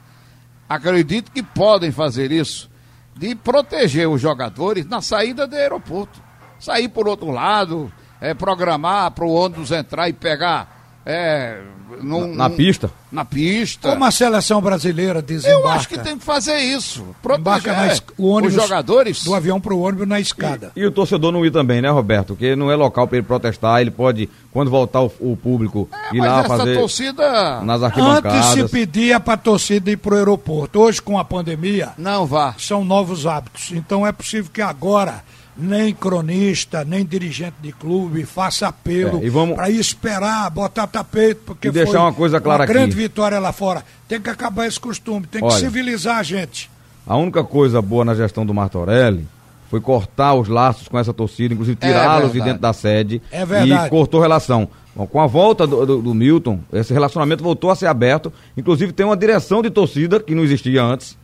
Acredito 0.70 1.32
que 1.32 1.42
podem 1.42 1.92
fazer 1.92 2.32
isso. 2.32 2.70
De 3.16 3.34
proteger 3.34 4.08
os 4.08 4.22
jogadores 4.22 4.86
na 4.86 5.02
saída 5.02 5.48
do 5.48 5.56
aeroporto. 5.56 6.22
Sair 6.60 6.88
por 6.88 7.08
outro 7.08 7.32
lado, 7.32 7.92
é, 8.22 8.36
programar 8.36 9.10
para 9.10 9.26
o 9.26 9.34
ônibus 9.34 9.72
entrar 9.72 10.08
e 10.08 10.14
pegar. 10.14 10.81
É, 11.06 11.60
num- 12.02 12.36
Na 12.36 12.48
num- 12.48 12.56
pista. 12.56 12.92
Na 13.12 13.26
pista. 13.26 13.90
Como 13.90 14.06
a 14.06 14.12
seleção 14.12 14.62
brasileira 14.62 15.22
desembarca. 15.22 15.60
Eu 15.62 15.68
acho 15.70 15.90
que 15.90 15.98
tem 15.98 16.18
que 16.18 16.24
fazer 16.24 16.58
isso. 16.60 17.02
embarca 17.02 17.42
Proteger 17.42 17.74
na 17.76 17.88
es- 17.88 18.04
o 18.18 18.28
ônibus 18.30 18.56
os 18.56 18.62
jogadores. 18.64 19.24
do 19.24 19.34
avião 19.36 19.60
para 19.60 19.74
o 19.74 19.82
ônibus 19.82 20.08
na 20.08 20.20
escada. 20.20 20.72
E 20.76 20.86
o 20.86 20.92
torcedor 20.92 21.32
não 21.32 21.46
ir 21.46 21.52
também, 21.52 21.82
né, 21.82 21.90
Roberto? 21.90 22.28
Porque 22.28 22.56
não 22.56 22.72
é 22.72 22.76
local 22.76 23.08
para 23.08 23.18
ele 23.18 23.26
protestar, 23.28 23.82
ele 23.82 23.92
pode, 23.92 24.30
quando 24.52 24.70
voltar 24.72 25.02
o, 25.02 25.12
o 25.20 25.36
público, 25.36 25.90
É, 25.92 26.16
ir 26.16 26.20
mas 26.20 26.30
lá 26.32 26.40
essa 26.40 26.48
fazer 26.58 26.78
torcida 26.78 27.62
nas 27.62 27.82
Antes 27.82 27.96
se 27.96 28.02
arquibancadas. 28.02 28.72
pedia 28.72 29.20
para 29.20 29.34
a 29.34 29.38
torcida 29.38 29.92
ir 29.92 29.98
para 29.98 30.14
o 30.14 30.18
aeroporto. 30.18 30.80
Hoje, 30.80 31.02
com 31.02 31.18
a 31.20 31.26
pandemia, 31.26 31.90
não 31.98 32.26
vá. 32.28 32.54
são 32.60 32.86
novos 32.86 33.26
hábitos. 33.26 33.72
Então 33.72 34.06
é 34.06 34.12
possível 34.12 34.50
que 34.54 34.62
agora 34.62 35.24
nem 35.58 35.94
cronista, 35.94 36.84
nem 36.86 37.06
dirigente 37.06 37.56
de 37.62 37.72
clube 37.72 38.24
faça 38.26 38.68
apelo 38.68 39.20
É, 39.22 39.26
e 39.26 39.30
vamos- 39.30 39.56
para 39.56 39.70
ir 39.70 39.80
esperar, 39.80 40.50
botar 40.50 40.88
tapete, 40.88 41.42
porque 41.46 41.68
E 41.68 41.72
deixar 41.72 41.92
foi 41.92 42.00
uma 42.00 42.14
coisa 42.14 42.40
clara 42.40 42.62
uma 42.64 42.68
grande 42.68 42.92
aqui. 42.92 43.02
vitória 43.02 43.38
lá 43.40 43.52
fora. 43.52 43.84
Tem 44.08 44.20
que 44.22 44.30
acabar 44.30 44.66
esse 44.68 44.80
costume, 44.80 45.28
tem 45.28 45.42
que 45.42 45.48
Olha. 45.48 45.58
civilizar 45.60 46.18
a 46.18 46.24
gente. 46.24 46.70
A 47.06 47.18
única 47.18 47.44
coisa 47.44 47.82
boa 47.82 48.06
na 48.06 48.16
gestão 48.16 48.46
do 48.46 48.54
Martorelli 48.54 49.28
foi 49.70 49.82
cortar 49.82 50.34
os 50.36 50.48
laços 50.48 50.88
com 50.88 50.98
essa 50.98 51.14
torcida, 51.14 51.54
inclusive 51.54 51.78
É 51.82 51.88
tirá-los 51.88 52.28
de 52.28 52.34
verdade. 52.34 52.44
dentro 52.50 52.62
da 52.62 52.74
sede. 52.74 53.22
É 53.32 53.46
verdade. 53.46 53.88
E 53.88 53.90
cortou 53.90 54.22
relação. 54.22 54.68
Bom, 54.96 55.08
com 55.08 55.22
a 55.22 55.28
volta 55.28 55.66
do, 55.66 55.86
do- 55.86 56.02
do 56.02 56.14
Milton, 56.14 56.60
esse 56.74 56.92
relacionamento 56.94 57.44
voltou 57.44 57.72
a 57.72 57.76
ser 57.76 57.88
aberto. 57.88 58.32
Inclusive 58.58 58.92
tem 58.92 59.06
uma 59.06 59.16
direção 59.16 59.62
de 59.62 59.70
torcida 59.70 60.20
que 60.20 60.36
não 60.36 60.44
existia 60.44 60.84
antes. 60.84 61.18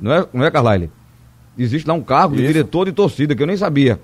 Não 0.00 0.12
é, 0.12 0.26
não 0.32 0.44
é 0.44 0.50
Carlyle? 0.50 0.90
Existe 1.58 1.86
lá 1.88 1.94
um 1.94 2.02
cargo 2.02 2.36
de 2.36 2.42
Isso. 2.44 2.52
diretor 2.52 2.84
de 2.86 2.92
torcida, 2.92 3.34
que 3.34 3.42
eu 3.42 3.46
nem 3.46 3.56
sabia 3.56 3.98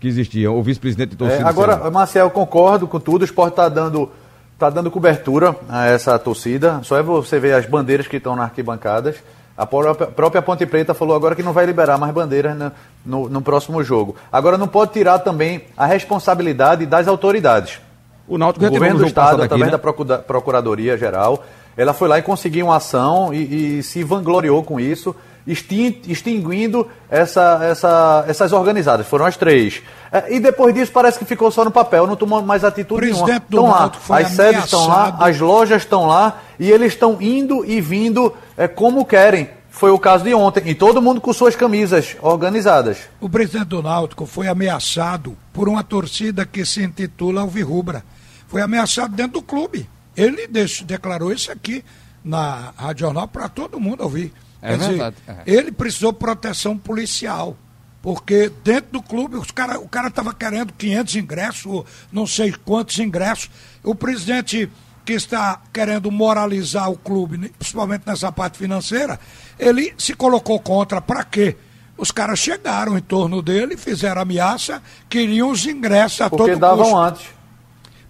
que 0.00 0.08
existia, 0.08 0.50
o 0.50 0.60
vice-presidente 0.62 1.10
de 1.10 1.14
É, 1.14 1.18
torcida. 1.18 1.40
sei 1.42 1.48
agora. 1.48 1.88
Marcel, 1.90 2.28
concordo 2.30 2.88
com 2.88 2.98
tudo. 2.98 3.22
O 3.22 3.24
esporte 3.24 3.52
está 3.52 3.68
dando, 3.68 4.10
tá 4.58 4.68
dando 4.68 4.90
cobertura 4.90 5.54
a 5.68 5.86
essa 5.86 6.18
torcida. 6.18 6.80
Só 6.82 6.96
é 6.98 7.02
você 7.02 7.38
ver 7.38 7.54
as 7.54 7.66
bandeiras 7.66 8.08
que 8.08 8.16
estão 8.16 8.34
nas 8.34 8.46
arquibancadas. 8.46 9.14
A 9.56 9.64
própria, 9.64 10.08
própria 10.08 10.42
Ponte 10.42 10.66
Preta 10.66 10.92
falou 10.92 11.14
agora 11.14 11.36
que 11.36 11.42
não 11.42 11.52
vai 11.52 11.64
liberar 11.66 11.98
mais 11.98 12.12
bandeiras 12.12 12.56
no, 12.56 12.72
no- 13.06 13.28
no 13.28 13.40
próximo 13.42 13.80
jogo. 13.84 14.16
Agora, 14.32 14.58
não 14.58 14.66
pode 14.66 14.92
tirar 14.92 15.20
também 15.20 15.62
a 15.76 15.86
responsabilidade 15.86 16.84
das 16.84 17.06
autoridades. 17.06 17.78
o 18.26 18.36
Náutico 18.38 18.64
O 18.66 18.70
governo 18.70 18.94
no 18.96 19.00
do 19.02 19.06
Estado, 19.06 19.36
aqui, 19.36 19.44
através 19.44 19.66
né? 19.66 19.72
da 19.72 19.78
Procura- 19.78 20.18
Procuradoria-Geral, 20.18 21.44
ela 21.76 21.92
foi 21.92 22.08
lá 22.08 22.18
e 22.18 22.22
conseguiu 22.22 22.66
uma 22.66 22.76
ação 22.76 23.32
e, 23.32 23.78
e 23.78 23.82
se 23.84 24.02
vangloriou 24.02 24.64
com 24.64 24.80
isso, 24.80 25.14
extinguindo 25.46 26.86
essa- 27.10 27.58
essa- 27.62 28.24
essas 28.28 28.52
organizadas. 28.52 29.06
Foram 29.06 29.26
as 29.26 29.36
três. 29.36 29.82
É, 30.10 30.34
E 30.36 30.40
depois 30.40 30.74
disso 30.74 30.92
parece 30.92 31.18
que 31.18 31.24
ficou 31.24 31.50
só 31.50 31.64
no 31.64 31.70
papel, 31.70 32.06
não 32.06 32.16
tomou 32.16 32.42
mais 32.42 32.64
atitude 32.64 33.00
nenhuma. 33.12 33.26
Estão 33.44 33.64
lá, 33.70 33.78
as 34.22 34.28
sedes 34.36 34.64
estão 34.64 34.86
lá, 34.88 35.16
as 35.20 35.38
lojas 35.40 35.82
estão 35.82 36.06
lá 36.06 36.42
e 36.58 36.70
eles 36.70 36.92
estão 36.92 37.16
indo 37.20 37.64
e 37.64 37.80
vindo 37.80 38.32
é, 38.56 38.68
como 38.68 39.04
querem. 39.04 39.48
Foi 39.70 39.90
o 39.90 39.98
caso 39.98 40.22
de 40.22 40.34
ontem. 40.34 40.62
E 40.66 40.74
todo 40.74 41.00
mundo 41.00 41.18
com 41.20 41.32
suas 41.32 41.56
camisas 41.56 42.14
organizadas. 42.20 42.98
O 43.20 43.28
presidente 43.28 43.68
do 43.68 43.82
Náutico 43.82 44.26
foi 44.26 44.46
ameaçado 44.46 45.34
por 45.50 45.66
uma 45.66 45.82
torcida 45.82 46.44
que 46.44 46.64
se 46.66 46.82
intitula 46.82 47.40
Alvirrubra. 47.40 48.04
Foi 48.48 48.60
ameaçado 48.60 49.14
dentro 49.14 49.40
do 49.40 49.42
clube. 49.42 49.88
Ele 50.14 50.46
deix- 50.46 50.82
declarou 50.82 51.32
isso 51.32 51.50
aqui 51.50 51.82
na 52.22 52.74
Rádio 52.76 53.06
Jornal 53.06 53.26
para 53.26 53.48
todo 53.48 53.80
mundo 53.80 54.02
ouvir. 54.02 54.30
É 54.62 54.76
verdade, 54.76 55.16
é. 55.26 55.36
ele 55.44 55.72
precisou 55.72 56.12
de 56.12 56.18
proteção 56.18 56.78
policial. 56.78 57.56
Porque 58.00 58.50
dentro 58.64 58.92
do 58.92 59.02
clube 59.02 59.36
os 59.36 59.50
cara, 59.52 59.78
o 59.78 59.88
cara 59.88 60.08
estava 60.08 60.34
querendo 60.34 60.72
500 60.72 61.16
ingressos, 61.16 61.66
ou 61.66 61.86
não 62.10 62.26
sei 62.26 62.52
quantos 62.52 62.98
ingressos. 62.98 63.48
O 63.84 63.94
presidente 63.94 64.68
que 65.04 65.12
está 65.12 65.60
querendo 65.72 66.10
moralizar 66.10 66.90
o 66.90 66.96
clube, 66.96 67.48
principalmente 67.58 68.02
nessa 68.06 68.32
parte 68.32 68.58
financeira, 68.58 69.20
ele 69.58 69.94
se 69.96 70.14
colocou 70.14 70.58
contra. 70.58 71.00
Para 71.00 71.22
quê? 71.24 71.56
Os 71.96 72.10
caras 72.10 72.40
chegaram 72.40 72.98
em 72.98 73.00
torno 73.02 73.40
dele, 73.40 73.76
fizeram 73.76 74.22
ameaça, 74.22 74.82
queriam 75.08 75.50
os 75.50 75.64
ingressos 75.66 76.22
a 76.22 76.30
Porque 76.30 76.50
todo 76.52 76.60
davam 76.60 76.84
custo. 76.84 76.98
antes. 76.98 77.26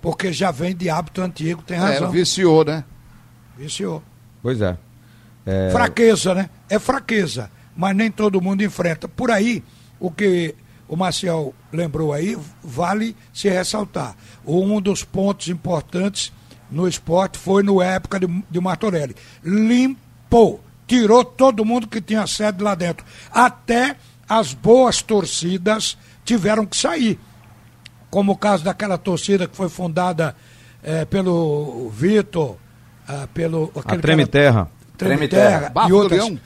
Porque 0.00 0.32
já 0.32 0.50
vem 0.50 0.74
de 0.74 0.88
hábito 0.88 1.20
antigo, 1.20 1.62
tem 1.62 1.76
É, 1.76 1.80
razão. 1.80 2.10
viciou, 2.10 2.64
né? 2.64 2.82
Viciou. 3.58 4.02
Pois 4.42 4.60
é. 4.62 4.76
É, 5.44 5.70
Fraqueza, 5.70 6.34
né? 6.34 6.50
É 6.68 6.78
fraqueza, 6.78 7.50
mas 7.76 7.96
nem 7.96 8.10
todo 8.10 8.40
mundo 8.40 8.62
enfrenta. 8.62 9.08
Por 9.08 9.30
aí, 9.30 9.62
o 9.98 10.10
que 10.10 10.54
o 10.88 10.96
Marcel 10.96 11.54
lembrou 11.72 12.12
aí, 12.12 12.36
vale 12.62 13.16
se 13.32 13.48
ressaltar. 13.48 14.14
Um 14.46 14.80
dos 14.80 15.02
pontos 15.02 15.48
importantes 15.48 16.32
no 16.70 16.86
esporte 16.86 17.38
foi 17.38 17.62
no 17.62 17.80
época 17.80 18.20
de, 18.20 18.26
de 18.50 18.60
Martorelli. 18.60 19.16
Limpou, 19.42 20.62
tirou 20.86 21.24
todo 21.24 21.64
mundo 21.64 21.86
que 21.86 22.00
tinha 22.00 22.26
sede 22.26 22.62
lá 22.62 22.74
dentro. 22.74 23.04
Até 23.30 23.96
as 24.28 24.54
boas 24.54 25.02
torcidas 25.02 25.96
tiveram 26.24 26.66
que 26.66 26.76
sair. 26.76 27.18
Como 28.10 28.32
o 28.32 28.36
caso 28.36 28.64
daquela 28.64 28.98
torcida 28.98 29.46
que 29.46 29.56
foi 29.56 29.68
fundada 29.68 30.36
eh, 30.82 31.04
pelo 31.06 31.88
Vitor, 31.90 32.56
ah, 33.08 33.26
pelo. 33.32 33.72
aquele 33.74 34.02
Treme 34.02 34.26
Terra. 34.26 34.64
Treme 34.64 34.81
Treme 35.04 35.28
Terra, 35.28 35.58
Terra. 35.58 35.70
Bafo 35.70 35.88
e 35.88 35.90
do 35.90 35.96
outras. 35.96 36.24
Leão. 36.24 36.40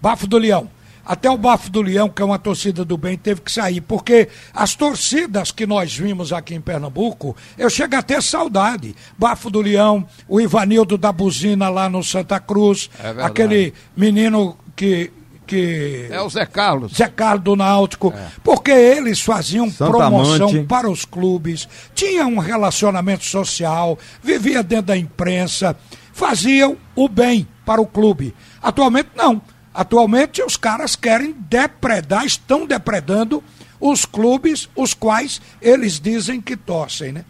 Bafo 0.00 0.26
do 0.26 0.38
Leão. 0.38 0.70
Até 1.04 1.28
o 1.28 1.36
Bafo 1.36 1.68
do 1.68 1.82
Leão, 1.82 2.08
que 2.08 2.22
é 2.22 2.24
uma 2.24 2.38
torcida 2.38 2.84
do 2.84 2.96
bem, 2.96 3.18
teve 3.18 3.40
que 3.40 3.50
sair, 3.50 3.80
porque 3.80 4.28
as 4.54 4.76
torcidas 4.76 5.50
que 5.50 5.66
nós 5.66 5.92
vimos 5.96 6.32
aqui 6.32 6.54
em 6.54 6.60
Pernambuco, 6.60 7.36
eu 7.58 7.68
chego 7.68 7.96
a 7.96 8.02
ter 8.02 8.22
saudade. 8.22 8.94
Bafo 9.18 9.50
do 9.50 9.60
Leão, 9.60 10.06
o 10.28 10.40
Ivanildo 10.40 10.96
da 10.96 11.10
Buzina 11.10 11.68
lá 11.68 11.88
no 11.88 12.04
Santa 12.04 12.38
Cruz, 12.38 12.88
É 13.00 13.02
verdade. 13.04 13.26
aquele 13.28 13.74
menino 13.96 14.56
que. 14.76 15.10
que 15.44 16.06
É 16.08 16.20
o 16.22 16.28
Zé 16.30 16.46
Carlos. 16.46 16.92
Zé 16.92 17.08
Carlos 17.08 17.42
do 17.42 17.56
Náutico, 17.56 18.14
porque 18.44 18.70
eles 18.70 19.20
faziam 19.20 19.68
Santa 19.72 19.90
promoção 19.90 20.50
Amante. 20.50 20.66
para 20.68 20.88
os 20.88 21.04
clubes, 21.04 21.68
tinham 21.96 22.34
um 22.34 22.38
relacionamento 22.38 23.24
social, 23.24 23.98
vivia 24.22 24.62
dentro 24.62 24.86
da 24.86 24.96
imprensa, 24.96 25.76
faziam 26.12 26.76
o 26.94 27.08
bem 27.08 27.48
para 27.64 27.80
o 27.80 27.86
clube. 27.86 28.34
Atualmente 28.62 29.10
não. 29.14 29.40
Atualmente 29.74 30.42
os 30.42 30.56
caras 30.56 30.94
querem 30.94 31.34
depredar, 31.48 32.24
estão 32.24 32.66
depredando 32.66 33.42
os 33.80 34.04
clubes, 34.04 34.68
os 34.76 34.94
quais 34.94 35.40
eles 35.60 35.98
dizem 35.98 36.40
que 36.40 36.56
torcem, 36.56 37.12
né? 37.12 37.24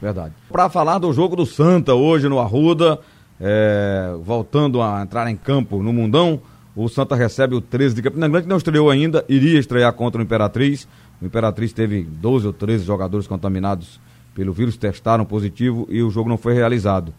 Verdade. 0.00 0.34
Para 0.50 0.68
falar 0.68 0.98
do 0.98 1.12
jogo 1.12 1.36
do 1.36 1.46
Santa 1.46 1.94
hoje 1.94 2.28
no 2.28 2.38
Arruda, 2.38 3.00
é, 3.40 4.14
voltando 4.22 4.82
a 4.82 5.00
entrar 5.00 5.30
em 5.30 5.36
campo 5.36 5.82
no 5.82 5.92
Mundão, 5.92 6.40
o 6.74 6.88
Santa 6.88 7.14
recebe 7.14 7.54
o 7.54 7.60
13 7.60 7.94
de 7.94 8.02
Campina 8.02 8.28
Grande, 8.28 8.44
que 8.44 8.50
não 8.50 8.58
estreou 8.58 8.90
ainda, 8.90 9.24
iria 9.28 9.58
estrear 9.58 9.92
contra 9.94 10.20
o 10.20 10.24
Imperatriz. 10.24 10.86
O 11.22 11.24
Imperatriz 11.24 11.72
teve 11.72 12.02
12 12.02 12.48
ou 12.48 12.52
13 12.52 12.84
jogadores 12.84 13.26
contaminados 13.26 13.98
pelo 14.34 14.52
vírus, 14.52 14.76
testaram 14.76 15.24
positivo 15.24 15.86
e 15.88 16.02
o 16.02 16.10
jogo 16.10 16.28
não 16.28 16.36
foi 16.36 16.52
realizado. 16.52 17.14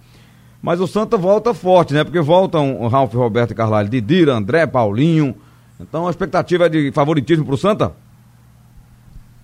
Mas 0.61 0.79
o 0.79 0.87
Santa 0.87 1.17
volta 1.17 1.53
forte, 1.53 1.93
né? 1.93 2.03
Porque 2.03 2.19
voltam 2.19 2.81
o 2.81 2.87
Ralf, 2.87 3.13
Roberto 3.13 3.51
e 3.51 3.55
Carvalho, 3.55 3.87
Didira, 3.89 4.33
André, 4.33 4.65
Paulinho. 4.65 5.35
Então 5.79 6.07
a 6.07 6.09
expectativa 6.09 6.65
é 6.65 6.69
de 6.69 6.91
favoritismo 6.91 7.45
pro 7.45 7.57
Santa? 7.57 7.93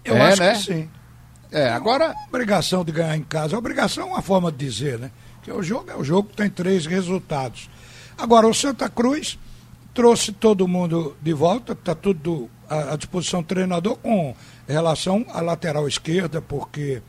Eu 0.04 0.16
É, 0.16 0.22
acho 0.32 0.42
né? 0.42 0.52
que 0.54 0.60
sim. 0.60 0.90
É, 1.52 1.70
agora. 1.70 2.16
obrigação 2.28 2.84
de 2.84 2.92
ganhar 2.92 3.16
em 3.16 3.22
casa. 3.24 3.58
Obrigação 3.58 4.08
é 4.08 4.12
uma 4.14 4.22
forma 4.22 4.52
de 4.52 4.58
dizer, 4.58 4.98
né? 5.00 5.12
Que 5.44 5.52
o 5.52 5.62
jogo 5.62 5.92
é 5.92 5.96
o 5.96 6.04
jogo 6.04 6.30
que 6.30 6.36
tem 6.36 6.50
três 6.50 6.86
resultados. 6.86 7.70
Agora, 8.18 8.48
o 8.48 8.54
Santa 8.54 8.90
Cruz 8.90 9.38
trouxe 9.94 10.32
todo 10.32 10.68
mundo 10.68 11.16
de 11.22 11.34
volta, 11.34 11.74
está 11.74 11.94
tudo 11.94 12.50
à 12.68 12.96
disposição 12.96 13.42
do 13.42 13.46
treinador 13.48 13.98
com 13.98 14.36
relação 14.68 15.24
à 15.32 15.42
lateral 15.42 15.88
esquerda, 15.88 16.42
porque 16.42 17.02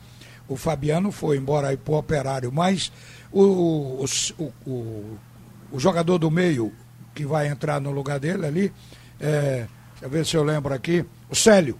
o 0.47 0.55
Fabiano 0.55 1.11
foi 1.11 1.37
embora 1.37 1.69
aí 1.69 1.77
pro 1.77 1.95
operário, 1.95 2.51
mas 2.51 2.91
o, 3.31 3.43
o, 3.43 4.05
o, 4.67 5.17
o 5.71 5.79
jogador 5.79 6.17
do 6.17 6.29
meio 6.29 6.71
que 7.13 7.25
vai 7.25 7.47
entrar 7.47 7.79
no 7.79 7.91
lugar 7.91 8.19
dele 8.19 8.45
ali, 8.45 8.73
é, 9.19 9.67
deixa 9.91 10.05
eu 10.05 10.09
ver 10.09 10.25
se 10.25 10.35
eu 10.35 10.43
lembro 10.43 10.73
aqui, 10.73 11.05
o 11.29 11.35
Célio. 11.35 11.77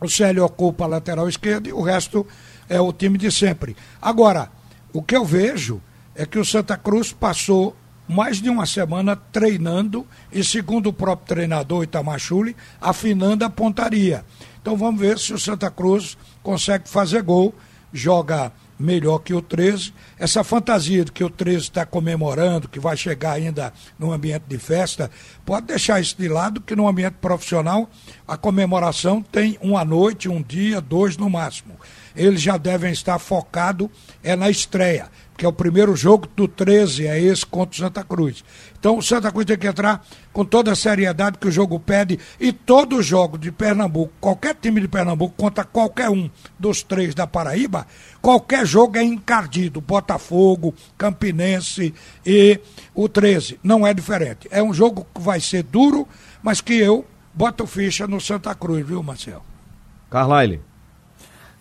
O 0.00 0.08
Célio 0.08 0.44
ocupa 0.44 0.84
a 0.84 0.88
lateral 0.88 1.28
esquerda 1.28 1.68
e 1.68 1.72
o 1.72 1.82
resto 1.82 2.26
é 2.68 2.80
o 2.80 2.92
time 2.92 3.18
de 3.18 3.30
sempre. 3.30 3.76
Agora, 4.00 4.50
o 4.92 5.02
que 5.02 5.16
eu 5.16 5.24
vejo 5.24 5.80
é 6.14 6.24
que 6.24 6.38
o 6.38 6.44
Santa 6.44 6.76
Cruz 6.76 7.12
passou 7.12 7.76
mais 8.08 8.40
de 8.40 8.48
uma 8.48 8.64
semana 8.64 9.14
treinando 9.14 10.06
e, 10.32 10.42
segundo 10.42 10.88
o 10.88 10.92
próprio 10.92 11.36
treinador 11.36 11.84
Itamachule, 11.84 12.56
afinando 12.80 13.44
a 13.44 13.50
pontaria. 13.50 14.24
Então 14.60 14.76
vamos 14.76 15.00
ver 15.00 15.18
se 15.18 15.32
o 15.32 15.38
Santa 15.38 15.70
Cruz 15.70 16.16
consegue 16.42 16.88
fazer 16.88 17.22
gol, 17.22 17.54
joga 17.92 18.52
melhor 18.78 19.18
que 19.18 19.34
o 19.34 19.42
13. 19.42 19.92
Essa 20.18 20.44
fantasia 20.44 21.04
de 21.04 21.12
que 21.12 21.24
o 21.24 21.30
13 21.30 21.58
está 21.58 21.84
comemorando, 21.84 22.68
que 22.68 22.78
vai 22.78 22.96
chegar 22.96 23.32
ainda 23.32 23.72
no 23.98 24.12
ambiente 24.12 24.44
de 24.46 24.58
festa, 24.58 25.10
pode 25.44 25.66
deixar 25.66 26.00
isso 26.00 26.16
de 26.16 26.28
lado, 26.28 26.60
que 26.60 26.76
no 26.76 26.86
ambiente 26.86 27.16
profissional 27.20 27.90
a 28.26 28.36
comemoração 28.36 29.20
tem 29.20 29.58
uma 29.60 29.84
noite, 29.84 30.28
um 30.28 30.42
dia, 30.42 30.80
dois 30.80 31.16
no 31.16 31.28
máximo. 31.28 31.76
Eles 32.14 32.40
já 32.40 32.56
devem 32.56 32.92
estar 32.92 33.18
focados 33.18 33.88
é 34.22 34.34
na 34.34 34.50
estreia 34.50 35.08
que 35.38 35.46
é 35.46 35.48
o 35.48 35.52
primeiro 35.52 35.94
jogo 35.94 36.28
do 36.34 36.48
13, 36.48 37.06
é 37.06 37.16
esse 37.22 37.46
contra 37.46 37.72
o 37.72 37.78
Santa 37.78 38.02
Cruz. 38.02 38.44
Então 38.76 38.98
o 38.98 39.02
Santa 39.02 39.30
Cruz 39.30 39.46
tem 39.46 39.56
que 39.56 39.68
entrar 39.68 40.04
com 40.32 40.44
toda 40.44 40.72
a 40.72 40.76
seriedade 40.76 41.38
que 41.38 41.46
o 41.46 41.52
jogo 41.52 41.78
pede 41.78 42.18
e 42.40 42.52
todo 42.52 43.00
jogo 43.00 43.38
de 43.38 43.52
Pernambuco, 43.52 44.12
qualquer 44.20 44.56
time 44.56 44.80
de 44.80 44.88
Pernambuco 44.88 45.32
contra 45.36 45.62
qualquer 45.62 46.10
um 46.10 46.28
dos 46.58 46.82
três 46.82 47.14
da 47.14 47.24
Paraíba, 47.24 47.86
qualquer 48.20 48.66
jogo 48.66 48.98
é 48.98 49.04
encardido. 49.04 49.80
Botafogo, 49.80 50.74
Campinense 50.98 51.94
e 52.26 52.58
o 52.92 53.08
13. 53.08 53.60
Não 53.62 53.86
é 53.86 53.94
diferente. 53.94 54.48
É 54.50 54.60
um 54.60 54.74
jogo 54.74 55.06
que 55.14 55.20
vai 55.20 55.40
ser 55.40 55.62
duro, 55.62 56.06
mas 56.42 56.60
que 56.60 56.74
eu 56.74 57.06
boto 57.32 57.64
ficha 57.64 58.08
no 58.08 58.20
Santa 58.20 58.56
Cruz, 58.56 58.84
viu, 58.84 59.04
Marcel? 59.04 59.44
Carlyle. 60.10 60.67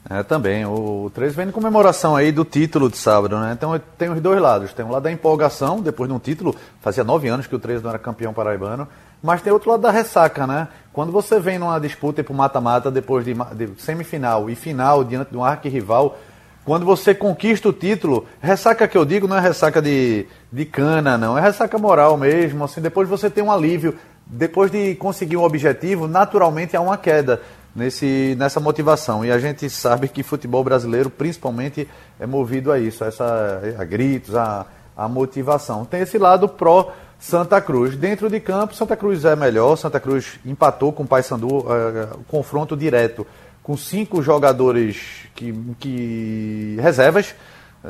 É, 0.10 0.24
também. 0.24 0.66
O 0.66 1.12
13 1.14 1.36
vem 1.36 1.48
em 1.50 1.52
comemoração 1.52 2.16
aí 2.16 2.32
do 2.32 2.46
título 2.46 2.90
de 2.90 2.98
sábado, 2.98 3.38
né? 3.40 3.52
Então 3.54 3.80
tem 3.98 4.10
os 4.10 4.22
dois 4.22 4.40
lados. 4.42 4.72
Tem 4.74 4.86
um 4.86 4.92
lado 4.92 5.04
da 5.04 5.12
empolgação, 5.12 5.82
depois 5.82 6.10
de 6.10 6.16
um 6.16 6.20
título, 6.20 6.56
fazia 6.80 7.04
nove 7.04 7.28
anos 7.28 7.46
que 7.46 7.56
o 7.56 7.60
13 7.60 7.84
não 7.84 7.90
era 7.90 8.00
campeão 8.00 8.34
paraibano, 8.34 8.88
mas 9.22 9.42
tem 9.42 9.52
outro 9.52 9.70
lado 9.72 9.82
da 9.82 9.92
ressaca, 9.92 10.48
né? 10.48 10.70
Quando 10.94 11.12
você 11.12 11.40
vem 11.40 11.60
numa 11.60 11.80
disputa 11.80 12.24
pro 12.24 12.34
mata-mata, 12.34 12.90
depois 12.90 13.26
de, 13.26 13.34
de, 13.34 13.82
semifinal 13.82 14.50
e 14.50 14.56
final, 14.56 15.04
diante 15.04 15.32
de 15.32 15.38
um 15.38 15.44
arquirrival, 15.44 16.18
quando 16.64 16.86
você 16.86 17.14
conquista 17.14 17.68
o 17.70 17.74
título, 17.74 18.26
ressaca 18.42 18.88
que 18.88 18.98
eu 18.98 19.06
digo 19.06 19.28
não 19.28 19.38
é 19.38 19.40
ressaca 19.40 19.82
de, 19.82 20.26
de 20.52 20.66
cana, 20.66 21.18
não, 21.18 21.38
é 21.38 21.42
ressaca 21.42 21.78
moral 21.78 22.18
mesmo, 22.18 22.64
assim, 22.64 22.82
depois 22.82 23.08
você 23.08 23.30
tem 23.30 23.44
um 23.44 23.52
alívio, 23.52 23.98
depois 24.26 24.70
de 24.70 24.96
conseguir 24.96 25.38
um 25.38 25.44
objetivo, 25.44 26.08
naturalmente 26.08 26.76
há 26.76 26.82
uma 26.82 26.98
queda 26.98 27.42
nesse, 27.78 28.36
nessa 28.38 28.60
motivação. 28.60 29.24
E 29.24 29.32
a 29.32 29.38
gente 29.38 29.70
sabe 29.70 30.10
que 30.10 30.24
futebol 30.24 30.64
brasileiro, 30.64 31.10
principalmente, 31.10 31.88
é 32.20 32.26
movido 32.26 32.72
a 32.72 32.80
isso, 32.80 33.04
a, 33.04 33.08
essa, 33.08 33.62
a 33.78 33.84
gritos, 33.86 34.36
a, 34.36 34.66
a 34.98 35.08
motivação. 35.08 35.86
Tem 35.86 36.02
esse 36.02 36.18
lado 36.18 36.50
pró 36.50 36.92
Santa 37.20 37.62
Cruz. 37.62 37.96
Dentro 37.96 38.30
de 38.30 38.40
campo, 38.40 38.74
Santa 38.74 38.98
Cruz 38.98 39.24
é 39.24 39.36
melhor. 39.36 39.76
Santa 39.76 40.00
Cruz 40.00 40.40
empatou 40.44 40.92
com 40.92 41.04
o 41.04 41.08
Paysandu, 41.08 41.66
é, 41.72 42.08
confronto 42.28 42.76
direto 42.76 43.26
com 43.62 43.76
cinco 43.76 44.24
jogadores 44.24 45.28
que, 45.36 45.54
que 45.78 46.78
reservas, 46.80 47.36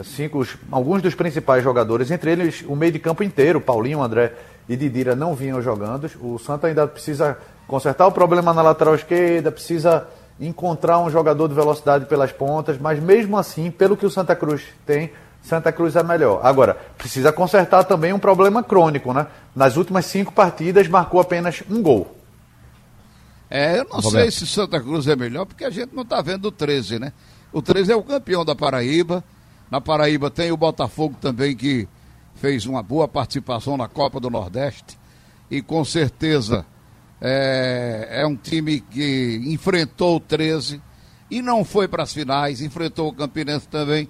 cinco, 0.03 0.43
alguns 0.71 1.03
dos 1.03 1.13
principais 1.13 1.63
jogadores, 1.63 2.09
entre 2.09 2.31
eles 2.31 2.65
o 2.67 2.75
meio 2.75 2.91
de 2.91 2.97
campo 2.97 3.21
inteiro, 3.21 3.61
Paulinho, 3.61 4.01
André 4.01 4.33
e 4.67 4.75
Didira 4.75 5.15
não 5.15 5.33
vinham 5.35 5.61
jogando. 5.61 6.09
O 6.21 6.37
Santa 6.37 6.67
ainda 6.67 6.87
precisa 6.87 7.37
consertar 7.67 8.07
o 8.07 8.11
problema 8.11 8.53
na 8.53 8.61
lateral 8.61 8.95
esquerda, 8.95 9.51
precisa 9.51 10.07
encontrar 10.39 10.99
um 10.99 11.09
jogador 11.09 11.47
de 11.47 11.55
velocidade 11.55 12.05
pelas 12.05 12.31
pontas, 12.31 12.77
mas 12.79 12.99
mesmo 13.01 13.37
assim, 13.37 13.71
pelo 13.71 13.97
que 13.97 14.05
o 14.05 14.09
Santa 14.09 14.35
Cruz 14.35 14.63
tem, 14.85 15.11
Santa 15.41 15.71
Cruz 15.71 15.95
é 15.95 16.03
melhor. 16.03 16.41
Agora, 16.43 16.75
precisa 16.97 17.31
consertar 17.31 17.83
também 17.85 18.13
um 18.13 18.19
problema 18.19 18.61
crônico, 18.61 19.13
né? 19.13 19.27
Nas 19.55 19.77
últimas 19.77 20.05
cinco 20.05 20.33
partidas, 20.33 20.87
marcou 20.87 21.19
apenas 21.19 21.63
um 21.69 21.81
gol. 21.81 22.15
É, 23.49 23.79
eu 23.79 23.85
não 23.85 23.99
Roberto. 23.99 24.11
sei 24.11 24.31
se 24.31 24.45
Santa 24.45 24.79
Cruz 24.79 25.07
é 25.07 25.15
melhor, 25.15 25.45
porque 25.45 25.63
a 25.63 25.69
gente 25.69 25.95
não 25.95 26.03
está 26.03 26.21
vendo 26.21 26.45
o 26.45 26.51
13, 26.51 26.99
né? 26.99 27.13
O 27.51 27.61
13 27.61 27.93
é 27.93 27.95
o 27.95 28.03
campeão 28.03 28.43
da 28.43 28.53
Paraíba. 28.55 29.23
Na 29.71 29.79
Paraíba 29.79 30.29
tem 30.29 30.51
o 30.51 30.57
Botafogo 30.57 31.15
também, 31.19 31.55
que 31.55 31.87
fez 32.37 32.65
uma 32.65 32.81
boa 32.81 33.07
participação 33.07 33.75
na 33.75 33.87
Copa 33.87 34.19
do 34.19 34.29
Nordeste. 34.29 34.97
E 35.49 35.61
com 35.61 35.83
certeza 35.83 36.65
é, 37.19 38.07
é 38.21 38.27
um 38.27 38.35
time 38.35 38.79
que 38.79 39.41
enfrentou 39.45 40.17
o 40.17 40.19
13 40.19 40.81
e 41.29 41.41
não 41.41 41.65
foi 41.65 41.87
para 41.87 42.03
as 42.03 42.13
finais, 42.13 42.61
enfrentou 42.61 43.09
o 43.09 43.13
Campinense 43.13 43.67
também. 43.67 44.09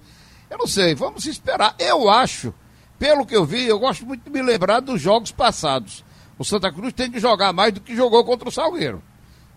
Eu 0.50 0.58
não 0.58 0.68
sei, 0.68 0.94
vamos 0.94 1.26
esperar. 1.26 1.76
Eu 1.80 2.10
acho, 2.10 2.54
pelo 3.00 3.26
que 3.26 3.36
eu 3.36 3.46
vi, 3.46 3.66
eu 3.66 3.80
gosto 3.80 4.06
muito 4.06 4.24
de 4.24 4.30
me 4.30 4.42
lembrar 4.42 4.80
dos 4.80 5.02
jogos 5.02 5.32
passados. 5.32 6.04
O 6.38 6.46
Santa 6.46 6.72
Cruz 6.72 6.94
tem 6.94 7.10
que 7.10 7.20
jogar 7.20 7.52
mais 7.52 7.74
do 7.74 7.82
que 7.82 7.96
jogou 7.96 8.24
contra 8.24 8.50
o 8.50 8.52
Salgueiro. 8.52 9.02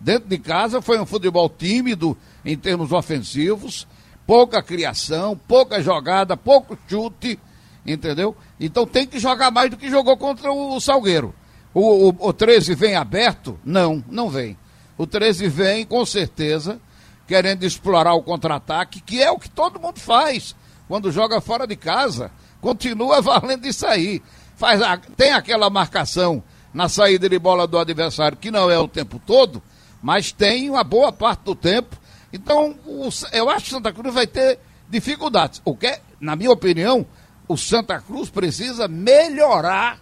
Dentro 0.01 0.29
de 0.29 0.39
casa 0.39 0.81
foi 0.81 0.99
um 0.99 1.05
futebol 1.05 1.49
tímido 1.49 2.17
em 2.43 2.57
termos 2.57 2.91
ofensivos, 2.91 3.87
pouca 4.27 4.63
criação, 4.63 5.37
pouca 5.37 5.83
jogada, 5.83 6.37
pouco 6.37 6.79
chute, 6.89 7.39
entendeu? 7.87 8.37
Então 8.59 8.87
tem 8.87 9.07
que 9.07 9.19
jogar 9.19 9.51
mais 9.51 9.71
do 9.71 9.77
que 9.77 9.91
jogou 9.91 10.17
contra 10.17 10.53
o 10.53 10.81
Salgueiro. 10.81 11.35
O, 11.73 12.09
o, 12.09 12.29
o 12.29 12.33
13 12.33 12.75
vem 12.75 12.97
aberto? 12.97 13.59
Não, 13.65 14.05
não 14.09 14.29
vem. 14.29 14.57
O 14.99 15.07
13 15.07 15.49
vem, 15.49 15.87
com 15.87 16.05
certeza, 16.05 16.81
querendo 17.27 17.65
explorar 17.65 18.15
o 18.15 18.23
contra-ataque, 18.23 19.01
que 19.01 19.23
é 19.23 19.31
o 19.31 19.39
que 19.39 19.49
todo 19.49 19.81
mundo 19.81 20.01
faz 20.01 20.55
quando 20.89 21.13
joga 21.13 21.41
fora 21.41 21.67
de 21.67 21.77
casa. 21.77 22.31
Continua 22.61 23.23
valendo 23.23 23.67
isso 23.67 23.87
aí. 23.87 24.21
Faz 24.57 24.83
a, 24.83 24.99
tem 24.99 25.33
aquela 25.33 25.71
marcação 25.71 26.43
na 26.75 26.89
saída 26.89 27.29
de 27.29 27.39
bola 27.39 27.67
do 27.67 27.79
adversário, 27.79 28.37
que 28.37 28.51
não 28.51 28.71
é 28.71 28.79
o 28.79 28.89
tempo 28.89 29.21
todo, 29.25 29.63
mas 30.03 30.33
tem 30.33 30.69
uma 30.69 30.85
boa 30.85 31.13
parte 31.13 31.45
do 31.45 31.55
tempo. 31.55 31.97
Então, 32.33 32.77
o, 32.85 33.09
eu 33.33 33.49
acho 33.49 33.67
que 33.67 33.71
Santa 33.71 33.93
Cruz 33.93 34.15
vai 34.15 34.27
ter 34.27 34.59
dificuldades. 34.89 35.63
O 35.65 35.77
que, 35.77 35.99
na 36.21 36.37
minha 36.37 36.51
opinião, 36.51 37.07
o 37.51 37.57
Santa 37.57 38.01
Cruz 38.01 38.31
precisa 38.31 38.87
melhorar 38.87 39.99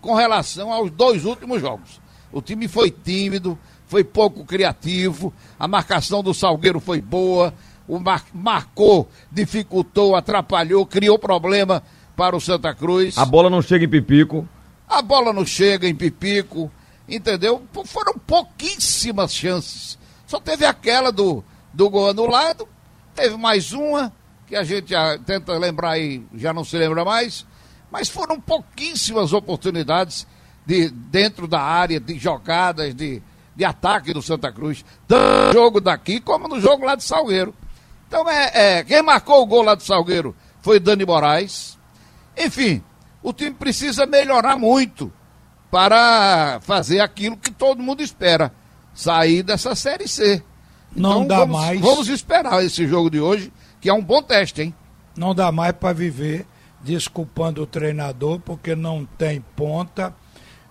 com 0.00 0.14
relação 0.14 0.72
aos 0.72 0.90
dois 0.90 1.26
últimos 1.26 1.60
jogos. 1.60 2.00
O 2.32 2.40
time 2.40 2.66
foi 2.66 2.90
tímido, 2.90 3.58
foi 3.86 4.02
pouco 4.02 4.42
criativo, 4.42 5.30
a 5.60 5.68
marcação 5.68 6.22
do 6.22 6.32
Salgueiro 6.32 6.80
foi 6.80 7.02
boa, 7.02 7.52
o 7.86 7.98
mar 7.98 8.24
marcou, 8.32 9.06
dificultou, 9.30 10.16
atrapalhou, 10.16 10.86
criou 10.86 11.18
problema 11.18 11.82
para 12.16 12.34
o 12.34 12.40
Santa 12.40 12.74
Cruz. 12.74 13.18
A 13.18 13.26
bola 13.26 13.50
não 13.50 13.60
chega 13.60 13.84
em 13.84 13.88
Pipico. 13.90 14.48
A 14.88 15.02
bola 15.02 15.30
não 15.30 15.44
chega 15.44 15.86
em 15.86 15.94
Pipico, 15.94 16.72
entendeu? 17.06 17.62
Foram 17.84 18.14
pouquíssimas 18.14 19.34
chances. 19.34 19.98
Só 20.26 20.40
teve 20.40 20.64
aquela 20.64 21.12
do, 21.12 21.44
do 21.70 21.90
gol 21.90 22.08
anulado, 22.08 22.66
teve 23.14 23.36
mais 23.36 23.74
uma, 23.74 24.10
que 24.48 24.56
a 24.56 24.64
gente 24.64 24.94
tenta 25.26 25.52
lembrar 25.58 25.98
e 25.98 26.26
já 26.34 26.52
não 26.52 26.64
se 26.64 26.76
lembra 26.76 27.04
mais 27.04 27.46
mas 27.90 28.08
foram 28.08 28.40
pouquíssimas 28.40 29.32
oportunidades 29.32 30.26
de, 30.64 30.90
dentro 30.90 31.48
da 31.48 31.60
área, 31.60 31.98
de 31.98 32.18
jogadas, 32.18 32.94
de, 32.94 33.22
de 33.56 33.64
ataque 33.64 34.12
do 34.12 34.22
Santa 34.22 34.52
Cruz, 34.52 34.84
tanto 35.06 35.46
no 35.46 35.52
jogo 35.52 35.80
daqui 35.80 36.20
como 36.20 36.48
no 36.48 36.60
jogo 36.60 36.84
lá 36.84 36.94
de 36.94 37.04
Salgueiro. 37.04 37.54
Então, 38.06 38.28
é, 38.28 38.50
é, 38.78 38.84
quem 38.84 39.02
marcou 39.02 39.42
o 39.42 39.46
gol 39.46 39.62
lá 39.62 39.74
de 39.74 39.84
Salgueiro 39.84 40.34
foi 40.60 40.78
Dani 40.78 41.04
Moraes. 41.04 41.78
Enfim, 42.36 42.82
o 43.22 43.32
time 43.32 43.52
precisa 43.52 44.06
melhorar 44.06 44.56
muito 44.56 45.12
para 45.70 46.60
fazer 46.62 47.00
aquilo 47.00 47.36
que 47.36 47.50
todo 47.50 47.82
mundo 47.82 48.02
espera, 48.02 48.52
sair 48.94 49.42
dessa 49.42 49.74
Série 49.74 50.08
C. 50.08 50.42
Não 50.94 51.24
então, 51.24 51.26
dá 51.26 51.38
vamos, 51.40 51.56
mais. 51.56 51.80
Vamos 51.80 52.08
esperar 52.08 52.64
esse 52.64 52.86
jogo 52.86 53.10
de 53.10 53.20
hoje, 53.20 53.52
que 53.80 53.88
é 53.88 53.92
um 53.92 54.02
bom 54.02 54.22
teste, 54.22 54.62
hein? 54.62 54.74
Não 55.16 55.34
dá 55.34 55.50
mais 55.50 55.72
para 55.72 55.92
viver 55.92 56.46
desculpando 56.80 57.62
o 57.62 57.66
treinador 57.66 58.40
porque 58.40 58.74
não 58.74 59.04
tem 59.04 59.40
ponta. 59.56 60.14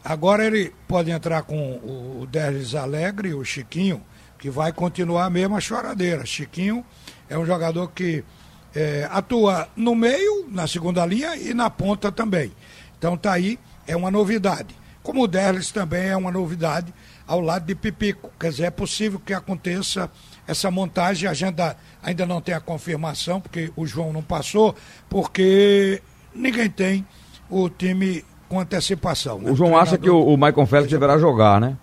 Agora 0.04 0.46
ele 0.46 0.74
pode 0.88 1.12
entrar 1.12 1.44
com 1.44 1.74
o, 1.76 2.26
Derlis 2.30 2.76
Alegre, 2.76 3.34
o 3.34 3.44
Chiquinho, 3.44 4.02
que 4.40 4.50
vai 4.50 4.72
continuar 4.72 5.26
a 5.26 5.30
mesma 5.30 5.60
choradeira. 5.60 6.26
Chiquinho 6.26 6.86
é 7.30 7.38
um 7.38 7.46
jogador 7.46 7.92
que 7.92 8.24
é, 8.74 9.08
atua 9.12 9.68
no 9.76 9.96
meio, 9.96 10.48
na 10.50 10.66
segunda 10.66 11.06
linha 11.06 11.36
e 11.36 11.54
na 11.54 11.70
ponta 11.70 12.12
também. 12.12 12.52
Então 12.98 13.18
tá 13.18 13.34
aí, 13.34 13.60
é 13.86 13.96
uma 13.96 14.10
novidade. 14.10 14.76
Como 15.04 15.24
o 15.24 15.28
Derlis 15.28 15.72
também 15.72 16.08
é 16.08 16.18
uma 16.18 16.32
novidade 16.32 16.94
ao 17.26 17.40
lado 17.40 17.66
de 17.66 17.76
Pipico. 17.76 18.32
Quer 18.40 18.52
dizer, 18.52 18.64
é 18.66 18.72
possível 18.72 19.20
que 19.20 19.34
aconteça 19.34 20.10
essa 20.48 20.72
montagem, 20.72 21.28
a 21.28 21.32
agenda 21.32 21.76
ainda 22.02 22.26
não 22.26 22.40
tem 22.42 22.56
a 22.56 22.60
confirmação, 22.60 23.42
porque 23.42 23.72
o 23.76 23.86
João 23.86 24.14
não 24.14 24.22
passou, 24.24 24.76
porque 25.10 26.02
ninguém 26.34 26.70
tem 26.70 27.06
o 27.50 27.70
time 27.70 28.24
com 28.48 28.60
antecipação. 28.60 29.40
né? 29.40 29.52
O 29.52 29.56
João 29.56 29.78
acha 29.78 29.98
que 29.98 30.10
o, 30.10 30.24
o 30.26 30.38
Michael 30.38 30.66
Phelps 30.66 30.90
deverá 30.90 31.18
jogar, 31.18 31.60
né? 31.60 31.76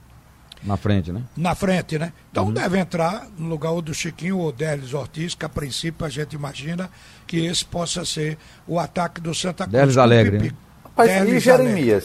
Na 0.63 0.79
frente, 0.79 1.13
né? 1.13 1.21
na 1.37 1.55
frente, 1.55 1.99
né? 1.99 2.11
Então 2.33 2.47
Uhum. 2.47 2.53
deve 2.55 2.79
entrar 2.79 3.27
no 3.37 3.49
lugar 3.51 3.73
ou 3.73 3.83
do 3.83 3.93
Chiquinho 3.93 4.39
ou 4.39 4.51
Délis 4.51 4.95
Ortiz, 4.95 5.35
que 5.35 5.45
a 5.45 5.49
princípio 5.49 6.07
a 6.07 6.09
gente 6.09 6.33
imagina 6.35 6.89
que 7.27 7.45
esse 7.45 7.63
possa 7.67 8.03
ser 8.07 8.39
o 8.67 8.79
ataque 8.79 9.21
do 9.21 9.35
Santa 9.35 9.65
Cruz. 9.65 9.73
Délis 9.79 9.99
Alegre, 9.99 10.39
né? 10.39 10.51
Rapaz, 10.85 11.11
e 11.11 11.15
Délis 11.15 11.43
Jeremias? 11.43 12.05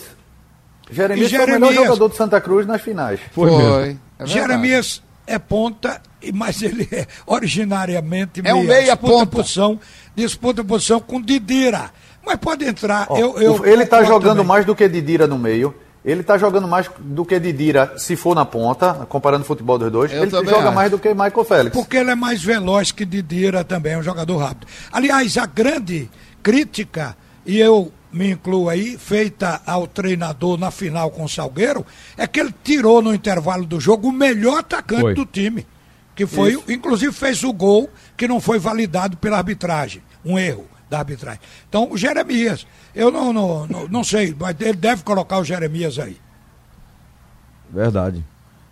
Jeremias 0.92 1.32
E 1.32 1.36
foi 1.38 1.46
o 1.46 1.48
melhor 1.48 1.60
Jeremias? 1.68 1.86
jogador 1.88 2.08
do 2.10 2.16
Santa 2.16 2.42
Cruz 2.42 2.68
nas 2.68 2.82
finais. 2.82 3.22
Foi 3.32 3.50
mesmo. 3.50 4.00
É. 4.20 4.26
Jeremias 4.26 5.02
é 5.30 5.40
ponta, 5.40 6.02
e- 6.22 6.32
mas 6.32 6.62
ele 6.62 6.88
é 6.92 7.06
originariamente 7.26 8.42
É 8.44 8.54
um 8.54 8.64
meia 8.64 8.94
disputa 8.94 9.14
ponta. 9.14 9.26
posição, 9.28 9.80
disputa 10.16 10.64
posição 10.64 11.00
com 11.00 11.22
Didira. 11.22 11.92
Mas 12.26 12.36
pode 12.38 12.66
entrar. 12.66 13.08
Ó, 13.10 13.18
eu, 13.18 13.38
eu 13.40 13.66
ele 13.66 13.86
tá 13.86 13.98
concordo 13.98 14.08
jogando 14.08 14.38
também. 14.38 14.46
mais 14.48 14.66
do 14.66 14.76
que 14.76 14.88
Didira 14.88 15.26
no 15.28 15.38
meio. 15.38 15.74
Ele 16.04 16.24
tá 16.24 16.38
jogando 16.38 16.68
mais 16.68 16.90
do 16.98 17.26
que 17.26 17.38
Didira 17.40 17.94
se 17.98 18.16
for 18.16 18.34
na 18.34 18.46
ponta, 18.46 18.94
comparando 19.10 19.44
o 19.44 19.46
futebol 19.48 19.78
dos 19.78 19.92
dois. 19.92 20.12
Eu 20.14 20.24
ele 20.24 20.32
joga 20.32 20.68
acho. 20.68 20.72
mais 20.76 20.90
do 20.92 20.98
que 20.98 21.10
Michael 21.14 21.44
Félix. 21.44 21.76
Porque 21.76 21.98
ele 21.98 22.12
é 22.12 22.16
mais 22.16 22.42
veloz 22.42 22.92
que 22.92 23.04
Didira 23.06 23.64
também, 23.66 23.94
é 23.94 23.98
um 23.98 24.04
jogador 24.04 24.38
rápido. 24.38 24.66
Aliás, 24.92 25.38
a 25.38 25.46
grande 25.46 26.10
crítica, 26.42 27.18
e 27.46 27.60
eu 27.60 27.92
me 28.12 28.32
incluo 28.32 28.70
aí, 28.70 28.98
feita 28.98 29.62
ao 29.66 29.86
treinador 29.88 30.58
na 30.58 30.72
final 30.72 31.12
com 31.12 31.24
o 31.24 31.30
Salgueiro, 31.30 31.86
é 32.18 32.26
que 32.28 32.40
ele 32.40 32.54
tirou 32.64 33.02
no 33.02 33.14
intervalo 33.14 33.66
do 33.66 33.80
jogo 33.80 34.10
o 34.10 34.12
melhor 34.12 34.60
atacante 34.60 35.02
Foi. 35.02 35.14
do 35.14 35.26
time. 35.26 35.66
Que 36.16 36.26
foi, 36.26 36.62
inclusive 36.68 37.14
fez 37.14 37.44
o 37.46 37.54
gol 37.54 37.90
que 38.18 38.28
não 38.28 38.42
foi 38.42 38.60
validado 38.60 39.16
pela 39.16 39.38
arbitragem. 39.38 40.02
Um 40.26 40.38
erro 40.38 40.66
da 40.90 41.00
arbitragem. 41.00 41.40
Então, 41.70 41.88
o 41.90 41.98
Jeremias, 41.98 42.68
eu 42.94 43.10
não, 43.10 43.32
não, 43.32 43.66
não, 43.68 43.88
não 43.88 44.04
sei, 44.04 44.36
mas 44.38 44.54
ele 44.60 44.74
deve 44.74 45.04
colocar 45.04 45.40
o 45.40 45.46
Jeremias 45.46 45.98
aí. 45.98 46.18
Verdade. 47.72 48.24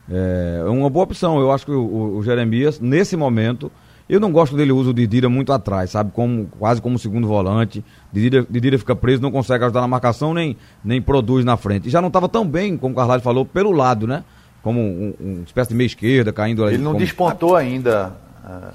É 0.10 0.64
uma 0.68 0.90
boa 0.90 1.04
opção. 1.04 1.40
Eu 1.40 1.52
acho 1.52 1.66
que 1.66 1.72
o, 1.72 2.18
o- 2.18 2.24
Jeremias, 2.24 2.80
nesse 2.80 3.16
momento, 3.16 3.72
eu 4.10 4.20
não 4.20 4.32
gosto 4.32 4.56
dele 4.56 4.72
uso 4.72 4.90
o 4.90 4.94
Didira 4.94 5.30
muito 5.30 5.52
atrás, 5.54 5.92
sabe? 5.92 6.12
Como, 6.12 6.48
quase 6.60 6.82
como 6.82 6.98
segundo 6.98 7.28
volante. 7.28 7.84
Didira, 8.12 8.46
Didira 8.50 8.78
fica 8.80 8.96
preso, 8.96 9.22
não 9.22 9.32
consegue 9.32 9.64
ajudar 9.66 9.82
na 9.82 9.88
marcação, 9.88 10.34
nem, 10.34 10.56
nem 10.84 11.02
produz 11.02 11.44
na 11.44 11.58
frente. 11.58 11.88
E 11.88 11.92
já 11.92 12.00
não 12.02 12.08
estava 12.08 12.28
tão 12.30 12.46
bem, 12.48 12.78
como 12.78 12.94
o 12.94 12.96
Carvalho 12.98 13.22
falou, 13.22 13.46
pelo 13.46 13.72
lado, 13.72 14.08
né? 14.08 14.24
Como 14.64 14.80
um, 14.80 15.14
um- 15.20 15.34
uma 15.36 15.44
espécie 15.44 15.70
de 15.70 15.76
meia 15.76 15.88
esquerda, 15.88 16.32
caindo 16.34 16.64
ali. 16.64 16.76
Ele 16.76 16.84
não 16.84 16.92
como... 16.94 17.04
despontou 17.04 17.56
ainda. 17.56 18.14
ah, 18.44 18.70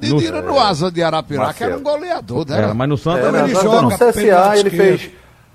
Didira 0.00 0.42
no 0.42 0.58
Asa 0.58 0.90
de 0.90 1.02
Arapiraca 1.02 1.46
Marcelo. 1.46 1.70
era 1.72 1.80
um 1.80 1.82
goleador, 1.82 2.46
né? 2.48 2.56
Era, 2.58 2.74
mas 2.74 2.88
no 2.88 2.98
Santa 2.98 3.18
Era, 3.26 3.44
ele 3.44 3.54
no- 3.54 3.62
joga 3.62 3.82
no 3.82 3.90
CSA 3.90 4.58
ele 4.58 4.70
fez 4.70 5.10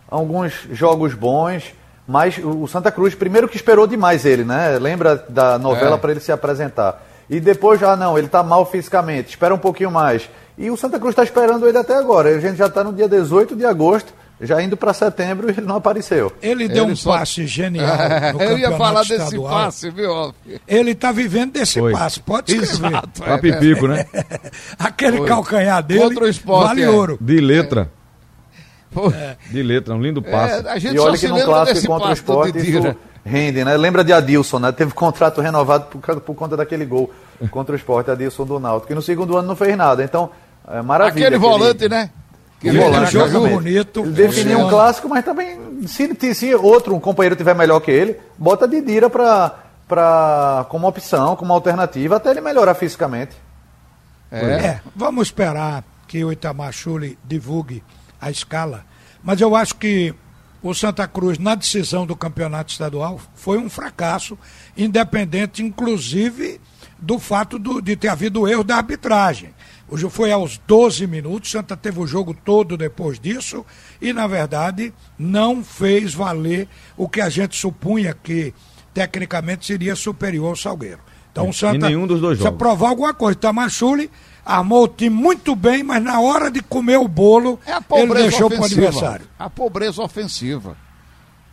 alguns 0.09 0.53
jogos 0.71 1.13
bons, 1.13 1.63
mas 2.07 2.39
o 2.43 2.65
Santa 2.67 2.91
Cruz 2.91 3.13
primeiro 3.13 3.47
que 3.47 3.55
esperou 3.55 3.85
demais 3.85 4.25
ele, 4.25 4.43
né? 4.43 4.79
Lembra 4.79 5.23
da 5.29 5.59
novela 5.59 5.95
É. 5.95 5.99
para 5.99 6.11
ele 6.11 6.19
se 6.19 6.31
apresentar. 6.31 7.05
E 7.29 7.39
depois 7.39 7.79
já 7.79 7.95
não, 7.95 8.17
ele 8.17 8.27
tá 8.27 8.41
mal 8.41 8.65
fisicamente, 8.65 9.29
espera 9.29 9.53
um 9.53 9.59
pouquinho 9.59 9.91
mais. 9.91 10.27
E 10.59 10.69
o 10.69 10.75
Santa 10.75 10.99
Cruz 10.99 11.13
está 11.13 11.23
esperando 11.23 11.65
ele 11.67 11.77
até 11.77 11.95
agora. 11.95 12.29
A 12.35 12.39
gente 12.39 12.57
já 12.57 12.67
está 12.67 12.83
no 12.83 12.91
dia 12.91 13.07
18 13.07 13.55
de 13.55 13.63
agosto, 13.65 14.13
já 14.41 14.61
indo 14.61 14.75
para 14.75 14.93
setembro 14.93 15.47
e 15.47 15.51
ele 15.51 15.61
não 15.65 15.77
apareceu. 15.77 16.33
Ele 16.41 16.67
deu 16.67 16.83
Ele 16.83 16.91
um 16.91 16.95
só- 16.97 17.17
passe 17.17 17.47
genial 17.47 17.87
no 18.35 18.41
eu 18.43 18.57
ia 18.57 18.71
falar 18.77 18.99
desse 19.03 19.13
estadual. 19.13 19.53
passe, 19.53 19.89
viu? 19.89 20.33
Ele 20.67 20.91
está 20.91 21.13
vivendo 21.13 21.53
desse 21.53 21.79
Foi. 21.79 21.93
passe, 21.93 22.19
pode 22.19 22.53
escrever. 22.53 22.87
Exato. 22.89 23.21
Pra 23.21 23.35
é. 23.35 23.37
Pipico, 23.37 23.87
né? 23.87 24.05
Aquele 24.77 25.19
Foi. 25.19 25.27
calcanhar 25.27 25.81
dele 25.81 26.01
Contra 26.01 26.25
o 26.25 26.27
esporte, 26.27 26.67
vale 26.67 26.81
é. 26.83 26.89
ouro. 26.89 27.17
De 27.21 27.39
letra. 27.39 27.89
Pô, 28.91 29.13
De 29.51 29.63
letra, 29.63 29.93
um 29.93 30.01
lindo 30.01 30.21
é, 30.25 30.31
passe. 30.31 30.67
a 30.67 30.77
gente 30.79 30.95
E 30.95 30.99
olha 30.99 31.17
que 31.17 31.27
no 31.27 31.35
lembra 31.35 31.47
clássico 31.53 31.87
contra 31.87 32.09
o 32.09 32.13
esporte 32.13 32.57
isso 32.57 32.95
rende, 33.23 33.63
né? 33.63 33.77
Lembra 33.77 34.03
de 34.03 34.11
Adilson, 34.11 34.59
né? 34.59 34.71
Teve 34.71 34.91
contrato 34.93 35.39
renovado 35.41 35.85
por, 35.85 36.19
por 36.21 36.35
conta 36.35 36.57
daquele 36.57 36.85
gol 36.85 37.11
contra 37.51 37.73
o 37.73 37.75
esporte, 37.77 38.09
Adilson 38.09 38.45
do 38.45 38.59
Náutico. 38.59 38.91
E 38.91 38.95
no 38.95 39.01
segundo 39.01 39.37
ano 39.37 39.47
não 39.47 39.55
fez 39.55 39.77
nada. 39.77 40.03
Então, 40.03 40.31
é 40.69 40.81
maravilha. 40.81 41.27
Aquele 41.27 41.37
volante, 41.39 41.89
né? 41.89 42.09
Que 42.59 42.71
volante, 42.71 43.11
joga 43.13 43.25
exatamente. 43.29 43.53
bonito. 43.55 43.99
Ele 44.01 44.11
definiu 44.11 44.59
um 44.59 44.69
clássico, 44.69 45.07
mas 45.07 45.23
também, 45.23 45.87
se, 45.87 46.33
se 46.35 46.53
outro 46.55 46.93
um 46.95 46.99
companheiro 46.99 47.35
tiver 47.35 47.55
melhor 47.55 47.79
que 47.79 47.89
ele, 47.89 48.17
bota 48.37 48.67
Didira 48.67 49.09
pra, 49.09 49.55
pra, 49.87 50.65
como 50.69 50.85
opção, 50.87 51.35
como 51.37 51.53
alternativa, 51.53 52.17
até 52.17 52.31
ele 52.31 52.41
melhorar 52.41 52.73
fisicamente. 52.75 53.35
É. 54.29 54.45
É, 54.45 54.81
vamos 54.95 55.27
esperar 55.27 55.83
que 56.07 56.23
o 56.23 56.31
Itamar 56.31 56.71
Chuli 56.73 57.17
divulgue 57.23 57.81
a 58.21 58.29
escala. 58.29 58.83
Mas 59.23 59.39
eu 59.41 59.55
acho 59.55 59.75
que 59.75 60.13
o 60.61 60.73
Santa 60.73 61.07
Cruz, 61.07 61.39
na 61.39 61.55
decisão 61.55 62.05
do 62.05 62.15
campeonato 62.15 62.71
estadual, 62.73 63.19
foi 63.35 63.57
um 63.57 63.69
fracasso, 63.69 64.37
independente, 64.77 65.63
inclusive, 65.63 66.59
do 66.99 67.17
fato 67.17 67.57
do- 67.57 67.81
de 67.81 67.95
ter 67.95 68.09
havido 68.09 68.47
erro 68.47 68.63
da 68.65 68.75
arbitragem. 68.75 69.53
O 69.89 69.97
jogo 69.97 70.13
foi 70.13 70.31
aos 70.31 70.59
12 70.67 71.07
minutos, 71.07 71.49
Santa 71.49 71.75
teve 71.75 71.99
o 71.99 72.05
jogo 72.05 72.33
todo 72.33 72.77
depois 72.77 73.19
disso 73.19 73.65
e, 73.99 74.13
na 74.13 74.27
verdade, 74.27 74.93
não 75.17 75.63
fez 75.63 76.13
valer 76.13 76.67
o 76.95 77.09
que 77.09 77.19
a 77.19 77.29
gente 77.29 77.57
supunha 77.57 78.13
que, 78.13 78.53
tecnicamente, 78.93 79.65
seria 79.65 79.95
superior 79.95 80.49
ao 80.49 80.55
Salgueiro. 80.55 80.99
Então, 81.31 81.49
o 81.49 81.53
Santa 81.53 81.87
nenhum 81.87 82.05
dos 82.05 82.21
dois 82.21 82.37
precisa 82.37 82.49
jogos. 82.49 82.57
provar 82.59 82.89
alguma 82.89 83.13
coisa. 83.13 83.37
Tamachule 83.39 84.11
armou 84.45 84.83
o 84.83 84.87
time 84.87 85.09
muito 85.15 85.55
bem, 85.55 85.81
mas 85.83 86.03
na 86.03 86.19
hora 86.19 86.51
de 86.51 86.61
comer 86.61 86.97
o 86.97 87.07
bolo, 87.07 87.59
É 87.65 87.77
ele 87.99 88.13
deixou 88.13 88.49
para 88.49 88.61
o 88.61 88.65
adversário. 88.65 89.27
A 89.37 89.49
pobreza 89.49 90.01
ofensiva. 90.03 90.71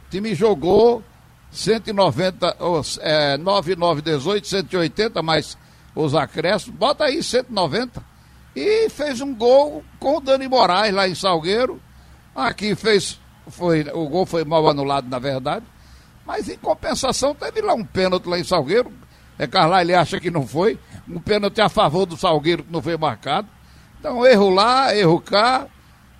O 0.07 0.11
time 0.11 0.35
jogou 0.35 1.03
190, 1.51 2.63
os, 2.63 2.99
é, 3.03 3.37
9, 3.39 3.77
9, 3.77 4.03
18, 4.03 4.47
180, 4.47 5.23
mais 5.23 5.57
os 5.95 6.15
acréscimos. 6.15 6.79
Bota 6.79 7.05
aí 7.05 7.23
190. 7.23 8.16
E 8.57 8.89
fez 8.89 9.21
um 9.21 9.35
gol 9.35 9.85
com 10.01 10.17
o 10.17 10.21
Dani 10.21 10.49
Moraes 10.49 10.95
lá 10.95 11.07
em 11.07 11.15
Salgueiro. 11.15 11.79
Aqui 12.35 12.75
fez. 12.75 13.21
Foi, 13.49 13.87
o 13.93 14.09
gol 14.09 14.25
foi 14.25 14.45
mal 14.45 14.67
anulado, 14.69 15.09
na 15.09 15.19
verdade. 15.19 15.65
Mas 16.27 16.49
em 16.49 16.57
compensação, 16.57 17.35
teve 17.35 17.61
lá 17.61 17.75
um 17.75 17.85
pênalti 17.85 18.27
lá 18.27 18.39
em 18.39 18.45
Salgueiro. 18.45 18.91
É 19.39 19.47
Carla, 19.47 19.83
ele 19.83 19.95
acha 19.95 20.19
que 20.19 20.31
não 20.31 20.47
foi. 20.47 20.79
Um 21.09 21.21
pênalti 21.21 21.61
a 21.61 21.69
favor 21.69 22.07
do 22.07 22.17
Salgueiro 22.17 22.65
que 22.65 22.73
não 22.73 22.81
foi 22.81 22.97
marcado. 22.97 23.47
Então, 24.01 24.27
erro 24.27 24.49
lá, 24.51 24.97
erro 24.97 25.21
cá. 25.21 25.67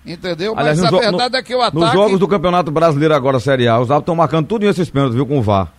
Entendeu? 0.05 0.55
Mas 0.55 0.79
no 0.79 0.87
a 0.87 0.91
verdade 0.91 1.31
no- 1.33 1.37
é 1.37 1.43
que 1.43 1.53
o 1.55 1.57
Nos 1.57 1.67
ataque. 1.83 1.93
jogos 1.97 2.19
do 2.19 2.27
Campeonato 2.27 2.71
Brasileiro 2.71 3.13
agora, 3.13 3.39
Série 3.41 3.67
A, 3.67 3.73
os 3.73 3.89
árbitros 3.91 3.99
estão 4.03 4.15
marcando 4.15 4.47
tudo 4.47 4.65
esses 4.65 4.89
pênaltis, 4.89 5.15
viu, 5.15 5.25
com 5.25 5.39
o 5.39 5.41
VAR. 5.41 5.73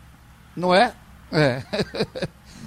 Não 0.54 0.74
é? 0.74 0.92
É. 1.32 1.62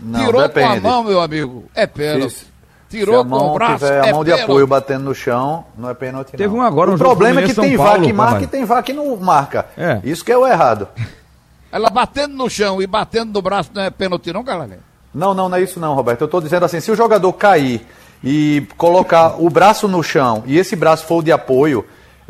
Não, 0.01 0.25
Tirou 0.25 0.41
depende. 0.41 0.81
com 0.81 0.87
a 0.87 0.91
mão, 0.91 1.03
meu 1.03 1.21
amigo. 1.21 1.69
É 1.75 1.85
pênalti. 1.85 2.50
Tirou 2.91 3.15
se 3.15 3.21
a 3.21 3.23
com 3.23 3.29
mão 3.29 3.51
o 3.51 3.53
braço. 3.53 3.85
tiver 3.85 4.01
a 4.01 4.07
é 4.07 4.13
mão 4.13 4.23
de 4.23 4.31
pênalti. 4.31 4.43
apoio 4.43 4.67
batendo 4.67 5.03
no 5.05 5.15
chão, 5.15 5.65
não 5.77 5.89
é 5.89 5.93
pênalti 5.93 6.31
Teve 6.31 6.47
não. 6.47 6.57
um 6.57 6.61
agora, 6.61 6.91
um 6.91 6.95
O 6.95 6.97
problema 6.97 7.41
é 7.41 7.45
que 7.45 7.53
tem 7.53 7.75
VAR 7.75 7.87
Paulo, 7.87 8.03
que 8.05 8.13
marca 8.13 8.43
e 8.43 8.47
tem 8.47 8.65
VAR 8.65 8.83
que 8.83 8.93
não 8.93 9.15
marca. 9.17 9.65
É. 9.77 9.99
Isso 10.03 10.23
que 10.23 10.31
é 10.31 10.37
o 10.37 10.45
errado. 10.45 10.87
Ela 11.71 11.89
batendo 11.89 12.35
no 12.35 12.49
chão 12.49 12.81
e 12.81 12.87
batendo 12.87 13.31
no 13.33 13.41
braço 13.41 13.71
não 13.73 13.81
é 13.83 13.89
pênalti, 13.89 14.33
não, 14.33 14.43
galera? 14.43 14.79
Não, 15.13 15.33
não, 15.33 15.47
não 15.47 15.57
é 15.57 15.61
isso 15.61 15.79
não, 15.79 15.93
Roberto. 15.95 16.21
Eu 16.21 16.25
estou 16.25 16.41
dizendo 16.41 16.65
assim, 16.65 16.79
se 16.79 16.91
o 16.91 16.95
jogador 16.95 17.31
cair 17.33 17.85
e 18.23 18.67
colocar 18.77 19.41
o 19.41 19.49
braço 19.49 19.87
no 19.87 20.03
chão 20.03 20.43
e 20.45 20.57
esse 20.57 20.75
braço 20.75 21.05
for 21.05 21.17
o 21.17 21.23
de 21.23 21.31
apoio, 21.31 21.85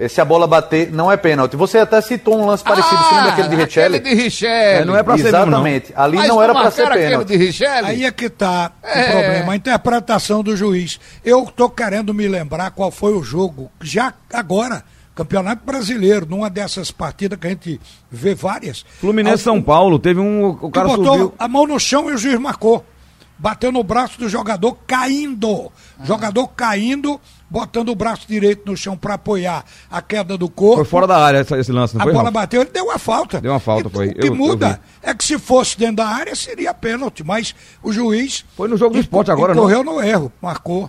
se 0.10 0.20
a 0.22 0.26
bola 0.26 0.48
bater, 0.48 0.92
não 0.92 1.12
é 1.12 1.18
pênalti. 1.18 1.56
Você 1.56 1.78
até 1.80 2.00
citou 2.02 2.40
um 2.40 2.46
lance 2.46 2.64
parecido, 2.64 2.98
você 3.04 3.16
lembra 3.16 3.32
aquele 3.32 3.48
de 3.50 3.56
Richelli? 3.56 3.96
Ah, 3.96 4.00
Aquele 4.00 4.16
de 4.16 4.22
Richelli. 4.24 4.82
É, 4.82 4.86
não 4.86 4.96
é 4.96 5.04
pra 5.04 5.18
ser 5.18 5.24
mesmo, 5.24 5.38
não. 5.40 5.48
Exatamente. 5.48 5.94
Ali 5.96 6.18
Mas 6.18 6.28
não 6.28 6.42
era 6.42 6.54
para 6.54 6.72
ser 6.72 6.90
pênalti. 6.90 7.28
de 7.28 7.38
Richelli? 7.38 7.88
Aí 7.88 8.06
é 8.06 8.12
que 8.12 8.26
está 8.26 8.72
É. 8.84 9.02
o 9.02 9.12
problema, 9.12 9.54
a 9.54 9.56
interpretação 9.56 10.42
do 10.44 10.56
juiz. 10.56 11.00
Eu 11.24 11.44
estou 11.44 11.70
querendo 11.70 12.14
me 12.14 12.28
lembrar 12.28 12.72
qual 12.72 12.92
foi 12.92 13.14
o 13.14 13.24
jogo, 13.24 13.70
já 13.82 14.14
agora, 14.34 14.84
Campeonato 15.14 15.64
Brasileiro, 15.66 16.26
numa 16.26 16.50
dessas 16.50 16.90
partidas 16.90 17.38
que 17.38 17.46
a 17.48 17.50
gente 17.50 17.80
vê 18.10 18.34
várias. 18.34 18.86
Fluminense 19.00 19.44
São 19.44 19.62
Paulo, 19.62 20.00
teve 20.00 20.20
um. 20.20 20.48
O 20.62 20.72
cara 20.72 20.88
botou 20.88 21.06
subiu. 21.14 21.34
a 21.38 21.48
mão 21.48 21.68
no 21.68 21.80
chão 21.80 22.10
e 22.10 22.14
o 22.14 22.18
juiz 22.18 22.40
marcou. 22.40 22.86
Bateu 23.42 23.72
no 23.72 23.84
braço 23.84 24.20
do 24.20 24.30
jogador 24.30 24.78
caindo. 24.86 25.72
Ah. 26.00 26.06
Jogador 26.06 26.48
caindo, 26.50 27.20
botando 27.50 27.90
o 27.90 27.96
braço 27.96 28.28
direito 28.28 28.62
no 28.70 28.78
chão 28.78 28.96
para 28.96 29.16
apoiar 29.16 29.66
a 29.90 30.00
queda 30.00 30.38
do 30.38 30.48
corpo. 30.48 30.76
Foi 30.76 30.86
fora 30.86 31.08
da 31.08 31.18
área 31.18 31.40
esse 31.40 31.72
lance, 31.72 31.96
não 31.96 32.02
A 32.02 32.04
foi? 32.04 32.14
bola 32.14 32.26
Ralf? 32.26 32.34
bateu, 32.36 32.62
ele 32.62 32.70
deu 32.70 32.86
uma 32.86 33.00
falta. 33.00 33.42
Deu 33.42 33.52
uma 33.52 33.60
falta, 33.60 33.88
E 33.88 33.92
foi. 33.92 34.08
O 34.10 34.14
que 34.14 34.22
Eu- 34.22 34.26
eu 34.28 34.36
muda 34.36 34.80
vi. 35.02 35.10
é 35.10 35.14
que 35.16 35.24
se 35.24 35.40
fosse 35.40 35.76
dentro 35.76 35.96
da 35.96 36.08
área 36.08 36.36
seria 36.36 36.72
pênalti, 36.72 37.24
mas 37.24 37.56
o 37.82 37.92
juiz. 37.92 38.46
Foi 38.56 38.68
no 38.68 38.78
jogo 38.78 38.94
do 38.94 39.00
esporte 39.02 39.32
agora, 39.32 39.56
não? 39.56 39.64
Correu 39.64 39.84
no 39.84 40.00
erro, 40.04 40.32
marcou. 40.40 40.88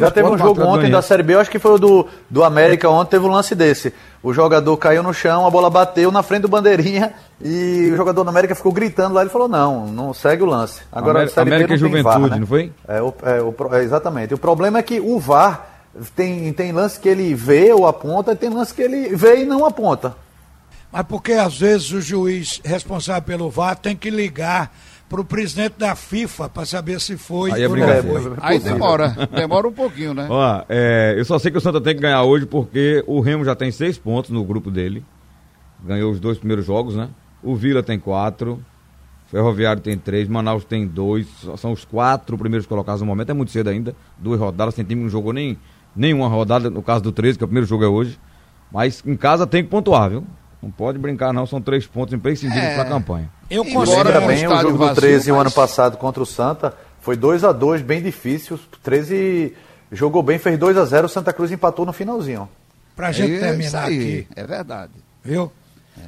Já 0.00 0.10
teve 0.10 0.26
um 0.28 0.36
jogo 0.38 0.62
ontem 0.62 0.90
da. 0.90 1.00
Série 1.02 1.22
B, 1.22 1.34
eu 1.34 1.40
acho 1.40 1.50
que 1.50 1.58
foi 1.58 1.72
o 1.72 1.78
do, 1.78 2.06
do 2.28 2.42
América 2.42 2.88
ontem, 2.88 3.10
teve 3.12 3.24
um 3.24 3.30
lance 3.30 3.54
desse. 3.54 3.94
O 4.22 4.32
jogador 4.32 4.76
caiu 4.76 5.02
no 5.02 5.14
chão, 5.14 5.46
a 5.46 5.50
bola 5.50 5.70
bateu 5.70 6.10
na 6.10 6.22
frente 6.22 6.42
do 6.42 6.48
bandeirinha 6.48 7.12
e 7.40 7.90
o 7.92 7.96
jogador 7.96 8.22
do 8.24 8.28
América 8.30 8.54
ficou 8.54 8.72
gritando 8.72 9.14
lá, 9.14 9.20
ele 9.22 9.30
falou, 9.30 9.48
não, 9.48 9.86
não 9.86 10.12
segue 10.12 10.42
o 10.42 10.46
lance. 10.46 10.80
Agora 10.90 11.20
América- 11.20 11.32
a 11.32 11.34
Série 11.34 11.50
B 11.50 11.56
América 11.56 11.76
não 11.76 11.88
e 11.88 11.92
tem 11.92 12.02
VAR, 12.02 12.12
Juventude, 12.14 12.34
né? 12.34 12.40
não 12.40 12.46
foi? 12.46 12.72
É, 12.88 13.00
o- 13.02 13.14
é, 13.22 13.40
o 13.42 13.74
é, 13.76 13.82
exatamente. 13.82 14.34
O 14.34 14.38
problema 14.38 14.78
é 14.78 14.82
que 14.82 15.00
o 15.00 15.18
VAR 15.18 15.66
tem, 16.16 16.52
tem 16.52 16.72
lance 16.72 16.98
que 16.98 17.08
ele 17.08 17.32
vê 17.34 17.72
ou 17.72 17.86
aponta, 17.86 18.32
e 18.32 18.36
tem 18.36 18.50
lance 18.50 18.74
que 18.74 18.82
ele 18.82 19.14
vê 19.14 19.42
e 19.42 19.44
não 19.44 19.64
aponta. 19.64 20.14
Mas 20.92 21.04
porque 21.06 21.32
às 21.34 21.56
vezes 21.58 21.92
o 21.92 22.00
juiz 22.00 22.60
responsável 22.64 23.22
pelo 23.22 23.48
VAR 23.48 23.76
tem 23.76 23.94
que 23.96 24.10
ligar 24.10 24.72
para 25.10 25.20
o 25.20 25.24
presidente 25.24 25.74
da 25.76 25.96
FIFA 25.96 26.48
para 26.48 26.64
saber 26.64 27.00
se 27.00 27.16
foi 27.16 27.50
Aí 27.50 27.64
é 27.64 27.68
ou 27.68 27.76
não 27.76 27.84
brincadeira. 27.84 28.20
foi. 28.20 28.36
Aí 28.40 28.60
demora, 28.60 29.08
demora 29.34 29.66
um 29.66 29.72
pouquinho, 29.72 30.14
né? 30.14 30.28
Ó, 30.30 30.62
é, 30.68 31.14
eu 31.18 31.24
só 31.24 31.36
sei 31.36 31.50
que 31.50 31.58
o 31.58 31.60
Santa 31.60 31.80
tem 31.80 31.96
que 31.96 32.00
ganhar 32.00 32.22
hoje 32.22 32.46
porque 32.46 33.02
o 33.08 33.18
Remo 33.20 33.44
já 33.44 33.56
tem 33.56 33.72
seis 33.72 33.98
pontos 33.98 34.30
no 34.30 34.44
grupo 34.44 34.70
dele. 34.70 35.04
Ganhou 35.84 36.12
os 36.12 36.20
dois 36.20 36.38
primeiros 36.38 36.64
jogos, 36.64 36.94
né? 36.94 37.08
O 37.42 37.56
Vila 37.56 37.82
tem 37.82 37.98
quatro. 37.98 38.64
Ferroviário 39.26 39.82
tem 39.82 39.98
três, 39.98 40.28
Manaus 40.28 40.64
tem 40.64 40.86
dois, 40.86 41.26
são 41.56 41.70
os 41.70 41.84
quatro 41.84 42.36
primeiros 42.36 42.66
colocados 42.66 43.00
no 43.00 43.06
momento, 43.06 43.30
é 43.30 43.32
muito 43.32 43.52
cedo 43.52 43.70
ainda, 43.70 43.94
duas 44.18 44.40
rodadas, 44.40 44.74
tem 44.74 44.84
time 44.84 45.02
que 45.02 45.04
não 45.04 45.08
jogou 45.08 45.32
nem 45.32 45.56
nenhuma 45.94 46.26
rodada, 46.26 46.68
no 46.68 46.82
caso 46.82 47.04
do 47.04 47.12
13, 47.12 47.38
que 47.38 47.44
é 47.44 47.46
o 47.46 47.48
primeiro 47.48 47.64
jogo 47.64 47.84
é 47.84 47.86
hoje, 47.86 48.18
mas 48.72 49.00
em 49.06 49.16
casa 49.16 49.46
tem 49.46 49.62
que 49.62 49.70
pontuar, 49.70 50.10
viu? 50.10 50.24
Não 50.62 50.70
pode 50.70 50.98
brincar 50.98 51.32
não, 51.32 51.46
são 51.46 51.60
três 51.60 51.86
pontos 51.86 52.12
imprescindíveis 52.12 52.64
É. 52.64 52.74
para 52.74 52.82
a 52.82 52.86
campanha. 52.86 53.30
Eu 53.50 53.64
considero. 53.64 54.08
é 54.10 54.12
também 54.12 54.46
o 54.46 54.50
jogo 54.60 54.72
do 54.72 54.78
vazio, 54.78 54.94
13 54.96 55.30
o 55.30 55.34
mas- 55.34 55.40
ano 55.46 55.50
passado 55.52 55.96
contra 55.96 56.22
o 56.22 56.26
Santa 56.26 56.74
foi 57.00 57.16
2 57.16 57.42
a 57.44 57.52
2 57.52 57.80
bem 57.82 58.02
difícil. 58.02 58.56
O 58.56 58.76
13 58.82 59.54
jogou 59.90 60.22
bem, 60.22 60.38
fez 60.38 60.58
2 60.58 60.76
a 60.76 60.84
0 60.84 61.06
o 61.06 61.08
Santa 61.08 61.32
Cruz 61.32 61.50
empatou 61.50 61.86
no 61.86 61.92
finalzinho. 61.92 62.48
Pra 62.94 63.10
gente 63.10 63.36
É 63.36 63.38
terminar 63.40 63.84
aqui, 63.84 64.26
É 64.36 64.46
verdade. 64.46 64.92
viu? 65.24 65.50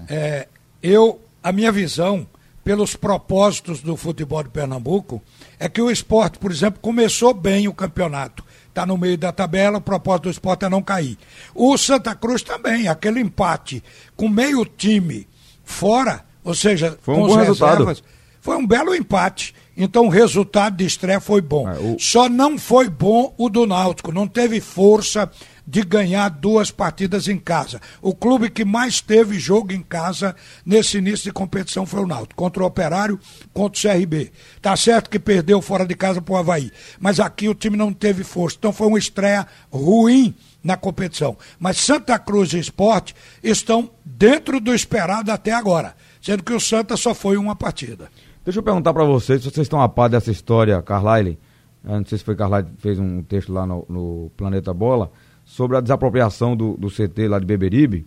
É, 0.09 0.47
eu, 0.83 1.19
a 1.43 1.51
minha 1.51 1.73
visão, 1.73 2.27
pelos 2.63 2.95
propósitos 2.95 3.81
do 3.81 3.97
futebol 3.97 4.43
de 4.43 4.51
Pernambuco, 4.51 5.23
é 5.59 5.69
que 5.69 5.81
o 5.81 5.91
esporte, 5.91 6.39
por 6.39 6.51
exemplo, 6.51 6.79
começou 6.81 7.33
bem 7.33 7.67
o 7.69 7.73
campeonato. 7.73 8.45
Está 8.73 8.87
no 8.87 8.97
meio 8.97 9.19
da 9.19 9.31
tabela, 9.31 9.77
o 9.77 9.81
propósito 9.83 10.23
do 10.25 10.31
esporte 10.31 10.65
é 10.65 10.69
não 10.71 10.81
cair. 10.83 11.19
O 11.55 11.77
Santa 11.77 12.15
Cruz 12.15 12.41
também, 12.43 12.89
aquele 12.89 13.21
empate 13.21 13.85
com 14.17 14.31
meio 14.31 14.65
time 14.65 15.29
fora, 15.63 16.25
ou 16.43 16.55
seja, 16.55 16.97
Foi 17.03 17.15
um 17.15 17.21
com 17.21 17.27
bom 17.27 17.35
as 17.35 17.41
resultado. 17.49 17.71
reservas, 17.73 18.03
foi 18.41 18.57
um 18.57 18.67
belo 18.67 18.95
empate. 18.95 19.55
Então 19.77 20.07
o 20.07 20.09
resultado 20.09 20.77
de 20.77 20.87
estreia 20.87 21.21
foi 21.21 21.41
bom. 21.43 21.69
É, 21.69 21.79
o- 21.79 21.97
Só 21.99 22.29
não 22.31 22.59
foi 22.59 22.89
bom 22.89 23.35
o 23.37 23.51
do 23.51 23.67
Náutico, 23.67 24.11
não 24.11 24.27
teve 24.27 24.59
força 24.61 25.31
de 25.67 25.83
ganhar 25.83 26.29
duas 26.29 26.71
partidas 26.71 27.29
em 27.29 27.39
casa. 27.39 27.81
O 28.01 28.15
clube 28.15 28.51
que 28.51 28.65
mais 28.65 29.01
teve 29.01 29.39
jogo 29.39 29.73
em 29.73 29.83
casa 29.83 30.35
nesse 30.65 30.99
início 30.99 31.25
de 31.25 31.33
competição 31.33 31.87
foi 31.87 32.01
o 32.01 32.07
Náutico, 32.07 32.35
contra 32.35 32.63
o 32.63 32.67
Operário, 32.67 33.19
contra 33.53 33.79
o 33.79 33.93
CRB. 33.93 34.33
Tá 34.61 34.77
certo 34.77 35.11
que 35.11 35.19
perdeu 35.19 35.63
fora 35.63 35.87
de 35.87 35.95
casa 35.95 36.21
pro 36.21 36.37
Havaí, 36.37 36.71
mas 36.99 37.21
aqui 37.21 37.49
o 37.49 37.55
time 37.55 37.77
não 37.77 37.93
teve 37.93 38.25
força. 38.25 38.57
Então 38.59 38.73
foi 38.73 38.87
uma 38.87 38.99
estreia 38.99 39.47
ruim 39.71 40.35
na 40.63 40.77
competição. 40.77 41.37
Mas 41.59 41.79
Santa 41.79 42.19
Cruz 42.19 42.53
e 42.53 42.59
Esporte 42.59 43.15
estão 43.43 43.91
dentro 44.05 44.61
do 44.61 44.75
esperado 44.75 45.31
até 45.31 45.53
agora, 45.53 45.95
sendo 46.21 46.43
que 46.43 46.53
o 46.53 46.61
Santa 46.61 46.97
só 46.97 47.15
foi 47.15 47.37
uma 47.37 47.57
partida. 47.57 48.09
Deixa 48.45 48.59
eu 48.59 48.63
perguntar 48.63 48.93
para 48.93 49.05
vocês, 49.05 49.43
se 49.43 49.51
vocês 49.51 49.65
estão 49.67 49.81
a 49.81 49.89
par 49.89 50.09
dessa 50.09 50.31
história, 50.31 50.81
Carlyle, 50.83 51.39
não 51.85 52.05
sei 52.05 52.19
se 52.19 52.25
foi 52.25 52.37
Carlyle 52.37 52.69
que 52.69 52.81
fez 52.81 52.99
um 52.99 53.23
texto 53.23 53.53
lá 53.53 53.67
no, 53.67 53.85
no 53.89 54.31
Planeta 54.37 54.73
Bola, 54.73 55.11
sobre 55.53 55.77
a 55.77 55.81
desapropriação 55.83 56.57
do, 56.57 56.79
do 56.79 56.89
CT 56.89 57.29
lá 57.29 57.39
de 57.39 57.45
Beberibe. 57.45 58.07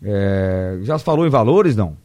É, 0.00 0.78
já 0.82 0.96
se 0.96 1.04
falou 1.04 1.26
em 1.26 1.28
valores, 1.28 1.74
não? 1.74 1.96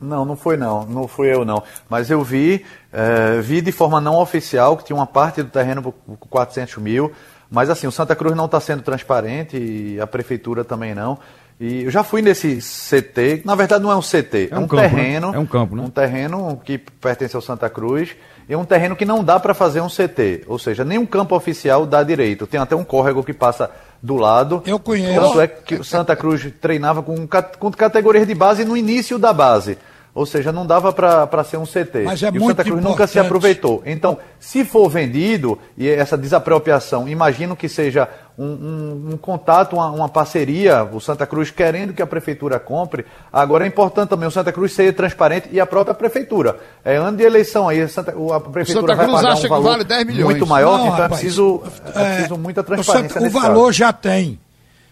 Não, 0.00 0.24
não 0.24 0.34
foi 0.34 0.56
não, 0.56 0.84
não 0.84 1.06
fui 1.06 1.32
eu 1.32 1.44
não. 1.44 1.62
Mas 1.88 2.10
eu 2.10 2.22
vi, 2.22 2.64
eh, 2.92 3.40
vi 3.40 3.60
de 3.60 3.70
forma 3.70 4.00
não 4.00 4.16
oficial 4.16 4.76
que 4.76 4.84
tinha 4.84 4.96
uma 4.96 5.06
parte 5.06 5.40
do 5.40 5.48
terreno 5.48 5.80
por 5.80 5.92
por 5.92 6.16
400 6.28 6.76
mil, 6.78 7.12
mas 7.48 7.70
assim, 7.70 7.86
o 7.86 7.92
Santa 7.92 8.16
Cruz 8.16 8.34
não 8.36 8.46
está 8.46 8.60
sendo 8.60 8.82
transparente 8.82 9.56
e 9.56 10.00
a 10.00 10.06
prefeitura 10.06 10.64
também 10.64 10.94
não. 10.94 11.16
E 11.60 11.84
eu 11.84 11.90
já 11.90 12.02
fui 12.02 12.20
nesse 12.20 12.58
CT, 12.58 13.42
na 13.44 13.54
verdade 13.54 13.84
não 13.84 13.92
é 13.92 13.96
um 13.96 14.00
CT, 14.00 14.48
é, 14.50 14.58
um 14.58 14.64
um, 14.64 14.66
campo, 14.66 14.82
né? 14.82 14.88
terreno. 14.88 15.34
É 15.34 15.38
um 15.38 15.46
campo, 15.46 15.76
né? 15.76 15.82
Um 15.82 15.90
terreno 15.90 16.60
que 16.64 16.76
pertence 16.76 17.36
ao 17.36 17.40
Santa 17.40 17.70
Cruz 17.70 18.16
e 18.48 18.56
um 18.56 18.64
terreno 18.64 18.96
que 18.96 19.04
não 19.04 19.22
dá 19.22 19.38
para 19.38 19.54
fazer 19.54 19.80
um 19.80 19.88
CT, 19.88 20.42
ou 20.48 20.58
seja, 20.58 20.84
nenhum 20.84 21.06
campo 21.06 21.36
oficial 21.36 21.86
dá 21.86 22.02
direito. 22.02 22.46
Tem 22.48 22.58
até 22.58 22.74
um 22.74 22.82
córrego 22.82 23.22
que 23.22 23.32
passa 23.32 23.70
do 24.04 24.16
lado. 24.16 24.62
Eu 24.66 24.78
conheço. 24.78 25.18
Tanto 25.18 25.40
é 25.40 25.46
que 25.46 25.76
o 25.76 25.84
Santa 25.84 26.14
Cruz 26.14 26.46
treinava 26.60 27.02
com, 27.02 27.26
com 27.58 27.70
categorias 27.72 28.26
de 28.26 28.34
base 28.34 28.62
no 28.62 28.76
início 28.76 29.18
da 29.18 29.32
base. 29.32 29.78
Ou 30.14 30.24
seja, 30.24 30.52
não 30.52 30.64
dava 30.64 30.92
para 30.92 31.42
ser 31.42 31.56
um 31.56 31.64
CT. 31.66 32.02
Mas 32.04 32.22
é 32.22 32.26
e 32.26 32.28
o 32.30 32.32
muito 32.34 32.46
Santa 32.46 32.62
Cruz 32.62 32.76
nunca 32.84 33.04
se 33.04 33.14
importante. 33.18 33.26
aproveitou. 33.26 33.82
Então, 33.84 34.16
se 34.38 34.64
for 34.64 34.88
vendido, 34.88 35.58
e 35.76 35.88
essa 35.88 36.16
desapropriação, 36.16 37.08
imagino 37.08 37.56
que 37.56 37.68
seja 37.68 38.08
um, 38.38 38.44
um- 38.46 39.08
um 39.14 39.16
contato, 39.16 39.74
uma, 39.74 39.90
uma 39.90 40.08
parceria, 40.08 40.84
o 40.84 41.00
Santa 41.00 41.26
Cruz 41.26 41.50
querendo 41.50 41.92
que 41.92 42.00
a 42.00 42.06
prefeitura 42.06 42.60
compre. 42.60 43.04
Agora 43.32 43.64
é 43.64 43.66
importante 43.66 44.08
também 44.10 44.28
o 44.28 44.30
Santa 44.30 44.52
Cruz 44.52 44.72
ser 44.72 44.92
transparente 44.94 45.48
e 45.50 45.58
a 45.58 45.66
própria 45.66 45.94
prefeitura. 45.94 46.60
É 46.84 46.94
ano 46.94 47.16
de 47.16 47.24
eleição 47.24 47.68
aí, 47.68 47.80
a, 47.82 47.88
Santa- 47.88 48.14
o- 48.16 48.32
a 48.32 48.40
prefeitura 48.40 48.82
Santa 48.92 48.94
vai 48.96 49.06
Cruz 49.06 49.20
pagar 49.20 49.32
acha 49.32 49.38
um 49.40 49.42
que 49.42 49.48
valor 49.48 49.70
vale 49.70 49.84
10 49.84 50.06
milhões. 50.06 50.24
muito 50.26 50.46
maior, 50.46 50.78
Não, 50.78 50.84
então 50.86 50.96
é 50.98 51.02
rapaz, 51.02 51.20
preciso, 51.20 51.62
é 51.86 51.88
é, 52.00 52.14
preciso 52.14 52.38
muita 52.38 52.60
o 52.60 52.64
transparência 52.64 53.08
Santa- 53.20 53.26
O, 53.26 53.30
valor 53.30 53.64
caso. 53.66 53.72
já 53.72 53.92
tem. 53.92 54.38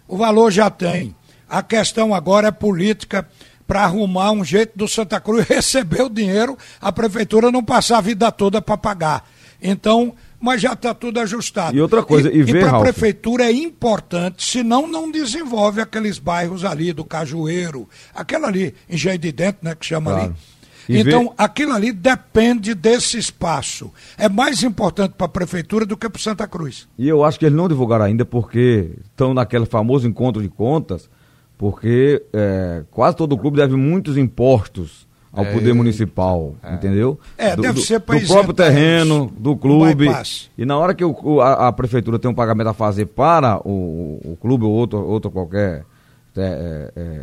O 0.08 0.16
valor 0.16 0.50
já 0.50 0.68
tem. 0.68 1.14
A 1.48 1.62
questão 1.62 2.12
agora 2.14 2.48
é 2.48 2.50
política 2.50 3.24
para 3.72 3.84
arrumar 3.84 4.32
um 4.32 4.44
jeito 4.44 4.72
do 4.76 4.86
Santa 4.86 5.18
Cruz 5.18 5.44
receber 5.48 6.02
o 6.02 6.10
dinheiro, 6.10 6.58
a 6.78 6.92
prefeitura 6.92 7.50
não 7.50 7.64
passar 7.64 7.96
a 7.96 8.00
vida 8.02 8.30
toda 8.30 8.60
para 8.60 8.76
pagar. 8.76 9.26
Então, 9.62 10.14
mas 10.38 10.60
já 10.60 10.74
está 10.74 10.92
tudo 10.92 11.18
ajustado. 11.20 11.74
E 11.74 11.80
outra 11.80 12.02
coisa, 12.02 12.30
e 12.30 12.42
ver, 12.42 12.66
para 12.68 12.76
a 12.76 12.80
prefeitura 12.80 13.44
é 13.44 13.52
importante, 13.52 14.44
senão 14.44 14.86
não 14.86 15.10
desenvolve 15.10 15.80
aqueles 15.80 16.18
bairros 16.18 16.66
ali 16.66 16.92
do 16.92 17.02
Cajueiro, 17.02 17.88
aquela 18.14 18.48
ali, 18.48 18.74
Engenho 18.90 19.18
de 19.18 19.32
Dentro, 19.32 19.60
né, 19.64 19.74
que 19.74 19.86
chama 19.86 20.10
Claro. 20.10 20.26
ali. 20.26 20.34
E 20.88 20.98
então, 21.00 21.28
ver- 21.28 21.34
aquilo 21.38 21.72
ali 21.72 21.92
depende 21.92 22.74
desse 22.74 23.16
espaço. 23.16 23.90
É 24.18 24.28
mais 24.28 24.62
importante 24.62 25.14
para 25.16 25.24
a 25.24 25.30
prefeitura 25.30 25.86
do 25.86 25.96
que 25.96 26.10
para 26.10 26.20
Santa 26.20 26.46
Cruz. 26.46 26.86
E 26.98 27.08
eu 27.08 27.24
acho 27.24 27.38
que 27.38 27.46
eles 27.46 27.56
não 27.56 27.68
divulgaram 27.68 28.04
ainda 28.04 28.26
porque 28.26 28.90
estão 29.06 29.32
naquele 29.32 29.64
famoso 29.64 30.06
encontro 30.06 30.42
de 30.42 30.48
contas, 30.50 31.08
porque 31.62 32.20
é, 32.32 32.82
quase 32.90 33.16
todo 33.16 33.38
clube 33.38 33.56
deve 33.58 33.76
muitos 33.76 34.16
impostos 34.16 35.06
ao 35.32 35.46
poder 35.46 35.72
municipal, 35.72 36.56
entendeu? 36.74 37.20
É, 37.38 37.54
deve 37.54 37.80
ser 37.82 38.00
pra 38.00 38.18
Do 38.18 38.26
próprio 38.26 38.52
terreno, 38.52 39.32
do 39.38 39.56
clube. 39.56 40.08
E 40.58 40.66
na 40.66 40.76
hora 40.76 40.92
que 40.92 41.04
o- 41.04 41.40
a, 41.40 41.68
a 41.68 41.72
prefeitura 41.72 42.18
tem 42.18 42.28
um 42.28 42.34
pagamento 42.34 42.66
a 42.66 42.74
fazer 42.74 43.06
para 43.06 43.60
o, 43.64 44.20
o 44.24 44.36
clube 44.40 44.64
ou 44.64 44.72
outro, 44.72 44.98
outro 45.06 45.30
qualquer 45.30 45.84
te- 46.34 46.40
é, 46.40 46.90
é, 46.96 47.20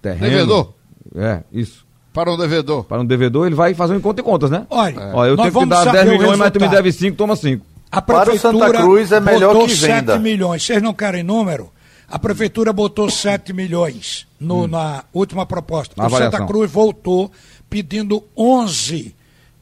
terreno. 0.00 0.30
Devedor. 0.30 0.72
É, 1.14 1.40
isso. 1.52 1.84
Para 2.14 2.32
um 2.32 2.38
devedor. 2.38 2.84
Para 2.84 3.02
um 3.02 3.04
devedor, 3.04 3.44
ele 3.46 3.54
vai 3.54 3.74
fazer 3.74 3.92
um 3.92 3.98
encontro 3.98 4.24
de 4.24 4.28
contas, 4.28 4.50
né? 4.50 4.66
Olha, 4.70 5.10
Ó, 5.12 5.26
eu 5.26 5.36
nós 5.36 5.44
tenho 5.44 5.48
que 5.48 5.50
vamos 5.50 5.68
dar 5.68 5.84
saber 5.84 6.04
10 6.06 6.08
o 6.08 6.18
milhões, 6.18 6.38
mas 6.38 6.50
tu 6.52 6.60
me 6.62 6.68
deve 6.68 6.90
5, 6.90 7.16
toma 7.18 7.36
5. 7.36 7.66
A 7.92 8.00
Para 8.00 8.32
o 8.32 8.38
Santa 8.38 8.70
Cruz 8.70 9.12
é 9.12 9.20
melhor 9.20 9.54
que 9.66 9.76
7 9.76 9.92
venda. 9.92 10.18
milhões. 10.18 10.64
Vocês 10.64 10.82
não 10.82 10.94
querem 10.94 11.22
número? 11.22 11.70
A 12.08 12.18
prefeitura 12.18 12.72
botou 12.72 13.10
7 13.10 13.52
milhões 13.52 14.26
no- 14.38 14.66
na 14.68 15.04
última 15.12 15.44
proposta. 15.44 15.94
Na 15.96 16.06
o 16.06 16.10
Santa 16.10 16.24
avaliação. 16.26 16.46
Cruz 16.46 16.70
voltou 16.70 17.32
pedindo 17.68 18.24
11. 18.36 19.14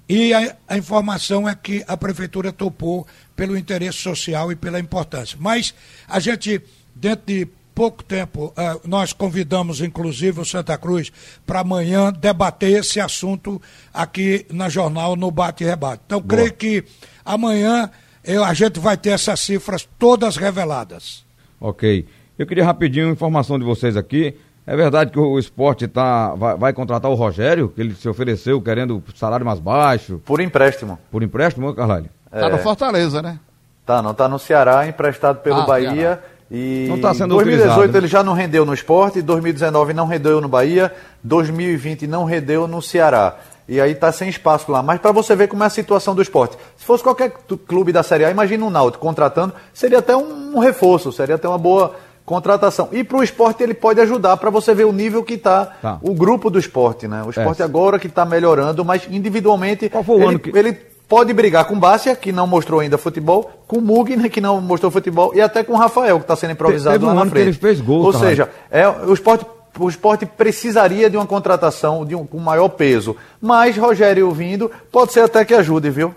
E 0.08 0.34
a, 0.34 0.54
a 0.68 0.76
informação 0.76 1.48
é 1.48 1.54
que 1.54 1.82
a 1.88 1.96
prefeitura 1.96 2.52
topou 2.52 3.06
pelo 3.34 3.56
interesse 3.56 3.98
social 3.98 4.52
e 4.52 4.56
pela 4.56 4.78
importância. 4.78 5.38
Mas 5.40 5.74
a 6.06 6.20
gente, 6.20 6.60
dentro 6.94 7.24
de 7.26 7.48
pouco 7.74 8.04
tempo, 8.04 8.52
ah, 8.56 8.76
nós 8.84 9.12
convidamos 9.14 9.80
inclusive 9.80 10.38
o 10.40 10.44
Santa 10.44 10.76
Cruz 10.76 11.10
para 11.46 11.60
amanhã 11.60 12.12
debater 12.12 12.70
esse 12.78 13.00
assunto 13.00 13.60
aqui 13.92 14.44
na 14.52 14.68
jornal, 14.68 15.16
no 15.16 15.30
Bate 15.30 15.64
e 15.64 15.66
Rebate. 15.66 16.02
Então, 16.06 16.20
creio 16.20 16.52
que 16.52 16.84
amanhã 17.24 17.90
eu- 18.22 18.44
a 18.44 18.52
gente 18.52 18.78
vai 18.78 18.96
ter 18.98 19.10
essas 19.10 19.40
cifras 19.40 19.88
todas 19.98 20.36
reveladas. 20.36 21.24
Ok. 21.58 22.06
Eu 22.38 22.46
queria 22.46 22.64
rapidinho 22.64 23.10
informação 23.10 23.58
de 23.58 23.64
vocês 23.64 23.96
aqui. 23.96 24.36
É 24.66 24.74
verdade 24.74 25.10
que 25.10 25.18
o 25.18 25.38
esporte 25.38 25.86
tá, 25.86 26.34
vai, 26.34 26.56
vai 26.56 26.72
contratar 26.72 27.10
o 27.10 27.14
Rogério, 27.14 27.68
que 27.68 27.80
ele 27.80 27.94
se 27.94 28.08
ofereceu 28.08 28.60
querendo 28.62 29.02
salário 29.14 29.44
mais 29.44 29.60
baixo, 29.60 30.20
Por 30.24 30.40
empréstimo. 30.40 30.98
por 31.10 31.22
empréstimo, 31.22 31.72
Carlalho? 31.74 32.06
Tá 32.30 32.48
no 32.48 32.58
Fortaleza, 32.58 33.20
né? 33.20 33.38
Tá, 33.84 34.00
não 34.00 34.14
tá 34.14 34.26
no 34.28 34.38
Ceará, 34.38 34.86
emprestado 34.88 35.40
pelo 35.40 35.60
Ah, 35.60 35.66
Bahia. 35.66 35.90
Ceará. 35.92 36.18
E 36.50 36.86
Não 36.88 37.00
tá 37.00 37.12
sendo 37.14 37.34
2018 37.34 37.68
utilizado, 37.70 37.92
né? 37.92 37.98
ele 37.98 38.06
já 38.06 38.22
não 38.22 38.32
rendeu 38.32 38.64
no 38.64 38.72
esporte, 38.74 39.20
2019 39.22 39.92
não 39.92 40.06
rendeu 40.06 40.40
no 40.40 40.48
Bahia, 40.48 40.92
2020 41.22 42.06
não 42.06 42.24
rendeu 42.24 42.66
no 42.66 42.80
Ceará. 42.80 43.36
E 43.68 43.80
aí 43.80 43.94
tá 43.94 44.12
sem 44.12 44.28
espaço 44.28 44.70
lá. 44.70 44.82
Mas 44.82 45.00
para 45.00 45.10
você 45.12 45.34
ver 45.34 45.48
como 45.48 45.62
é 45.62 45.66
a 45.66 45.70
situação 45.70 46.14
do 46.14 46.20
esporte. 46.22 46.56
Se 46.76 46.84
fosse 46.84 47.02
qualquer 47.02 47.32
clube 47.66 47.92
da 47.92 48.02
Série 48.02 48.24
A, 48.24 48.30
imagina 48.30 48.64
o 48.64 48.70
Náutico 48.70 49.02
contratando, 49.04 49.54
seria 49.72 49.98
até 50.00 50.14
um, 50.16 50.56
um 50.56 50.58
reforço, 50.58 51.10
seria 51.12 51.34
até 51.36 51.48
uma 51.48 51.58
boa 51.58 51.94
contratação. 52.24 52.88
E 52.92 53.04
para 53.04 53.18
o 53.18 53.22
esporte 53.22 53.62
ele 53.62 53.74
pode 53.74 54.00
ajudar 54.00 54.36
para 54.36 54.50
você 54.50 54.74
ver 54.74 54.84
o 54.84 54.92
nível 54.92 55.22
que 55.22 55.34
está 55.34 55.66
Tá. 55.80 55.98
o 56.02 56.14
grupo 56.14 56.48
do 56.50 56.58
esporte, 56.58 57.06
né? 57.06 57.22
O 57.26 57.30
esporte 57.30 57.60
É. 57.62 57.64
agora 57.64 57.98
que 57.98 58.06
está 58.06 58.24
melhorando, 58.24 58.84
mas 58.84 59.06
individualmente 59.10 59.90
ele, 60.28 60.38
que- 60.38 60.56
ele 60.56 60.72
pode 61.06 61.32
brigar 61.34 61.66
com 61.66 61.78
Bárcia, 61.78 62.16
que 62.16 62.32
não 62.32 62.46
mostrou 62.46 62.80
ainda 62.80 62.96
futebol, 62.96 63.50
com 63.68 63.80
Mugner, 63.80 64.30
que 64.30 64.40
não 64.40 64.60
mostrou 64.60 64.90
futebol, 64.90 65.32
e 65.34 65.40
até 65.40 65.62
com 65.62 65.74
o 65.74 65.76
Rafael, 65.76 66.16
que 66.18 66.24
está 66.24 66.34
sendo 66.34 66.52
improvisado 66.52 66.94
Teve 66.94 67.04
um 67.04 67.08
lá 67.08 67.14
na 67.14 67.20
ano 67.22 67.30
que 67.30 67.36
frente. 67.36 67.48
ele 67.48 67.58
fez 67.58 67.80
gols, 67.80 68.06
Ou 68.06 68.12
seja, 68.20 68.48
é, 68.70 68.88
o 68.88 69.12
esporte 69.12 69.44
o 69.76 69.88
esporte 69.88 70.24
precisaria 70.24 71.10
de 71.10 71.16
uma 71.16 71.26
contratação 71.26 72.06
de 72.06 72.14
um, 72.14 72.24
com 72.24 72.38
maior 72.38 72.68
peso. 72.68 73.16
Mas 73.42 73.76
Rogério 73.76 74.30
vindo, 74.30 74.70
pode 74.92 75.12
ser 75.12 75.18
até 75.22 75.44
que 75.44 75.52
ajude, 75.52 75.90
viu? 75.90 76.14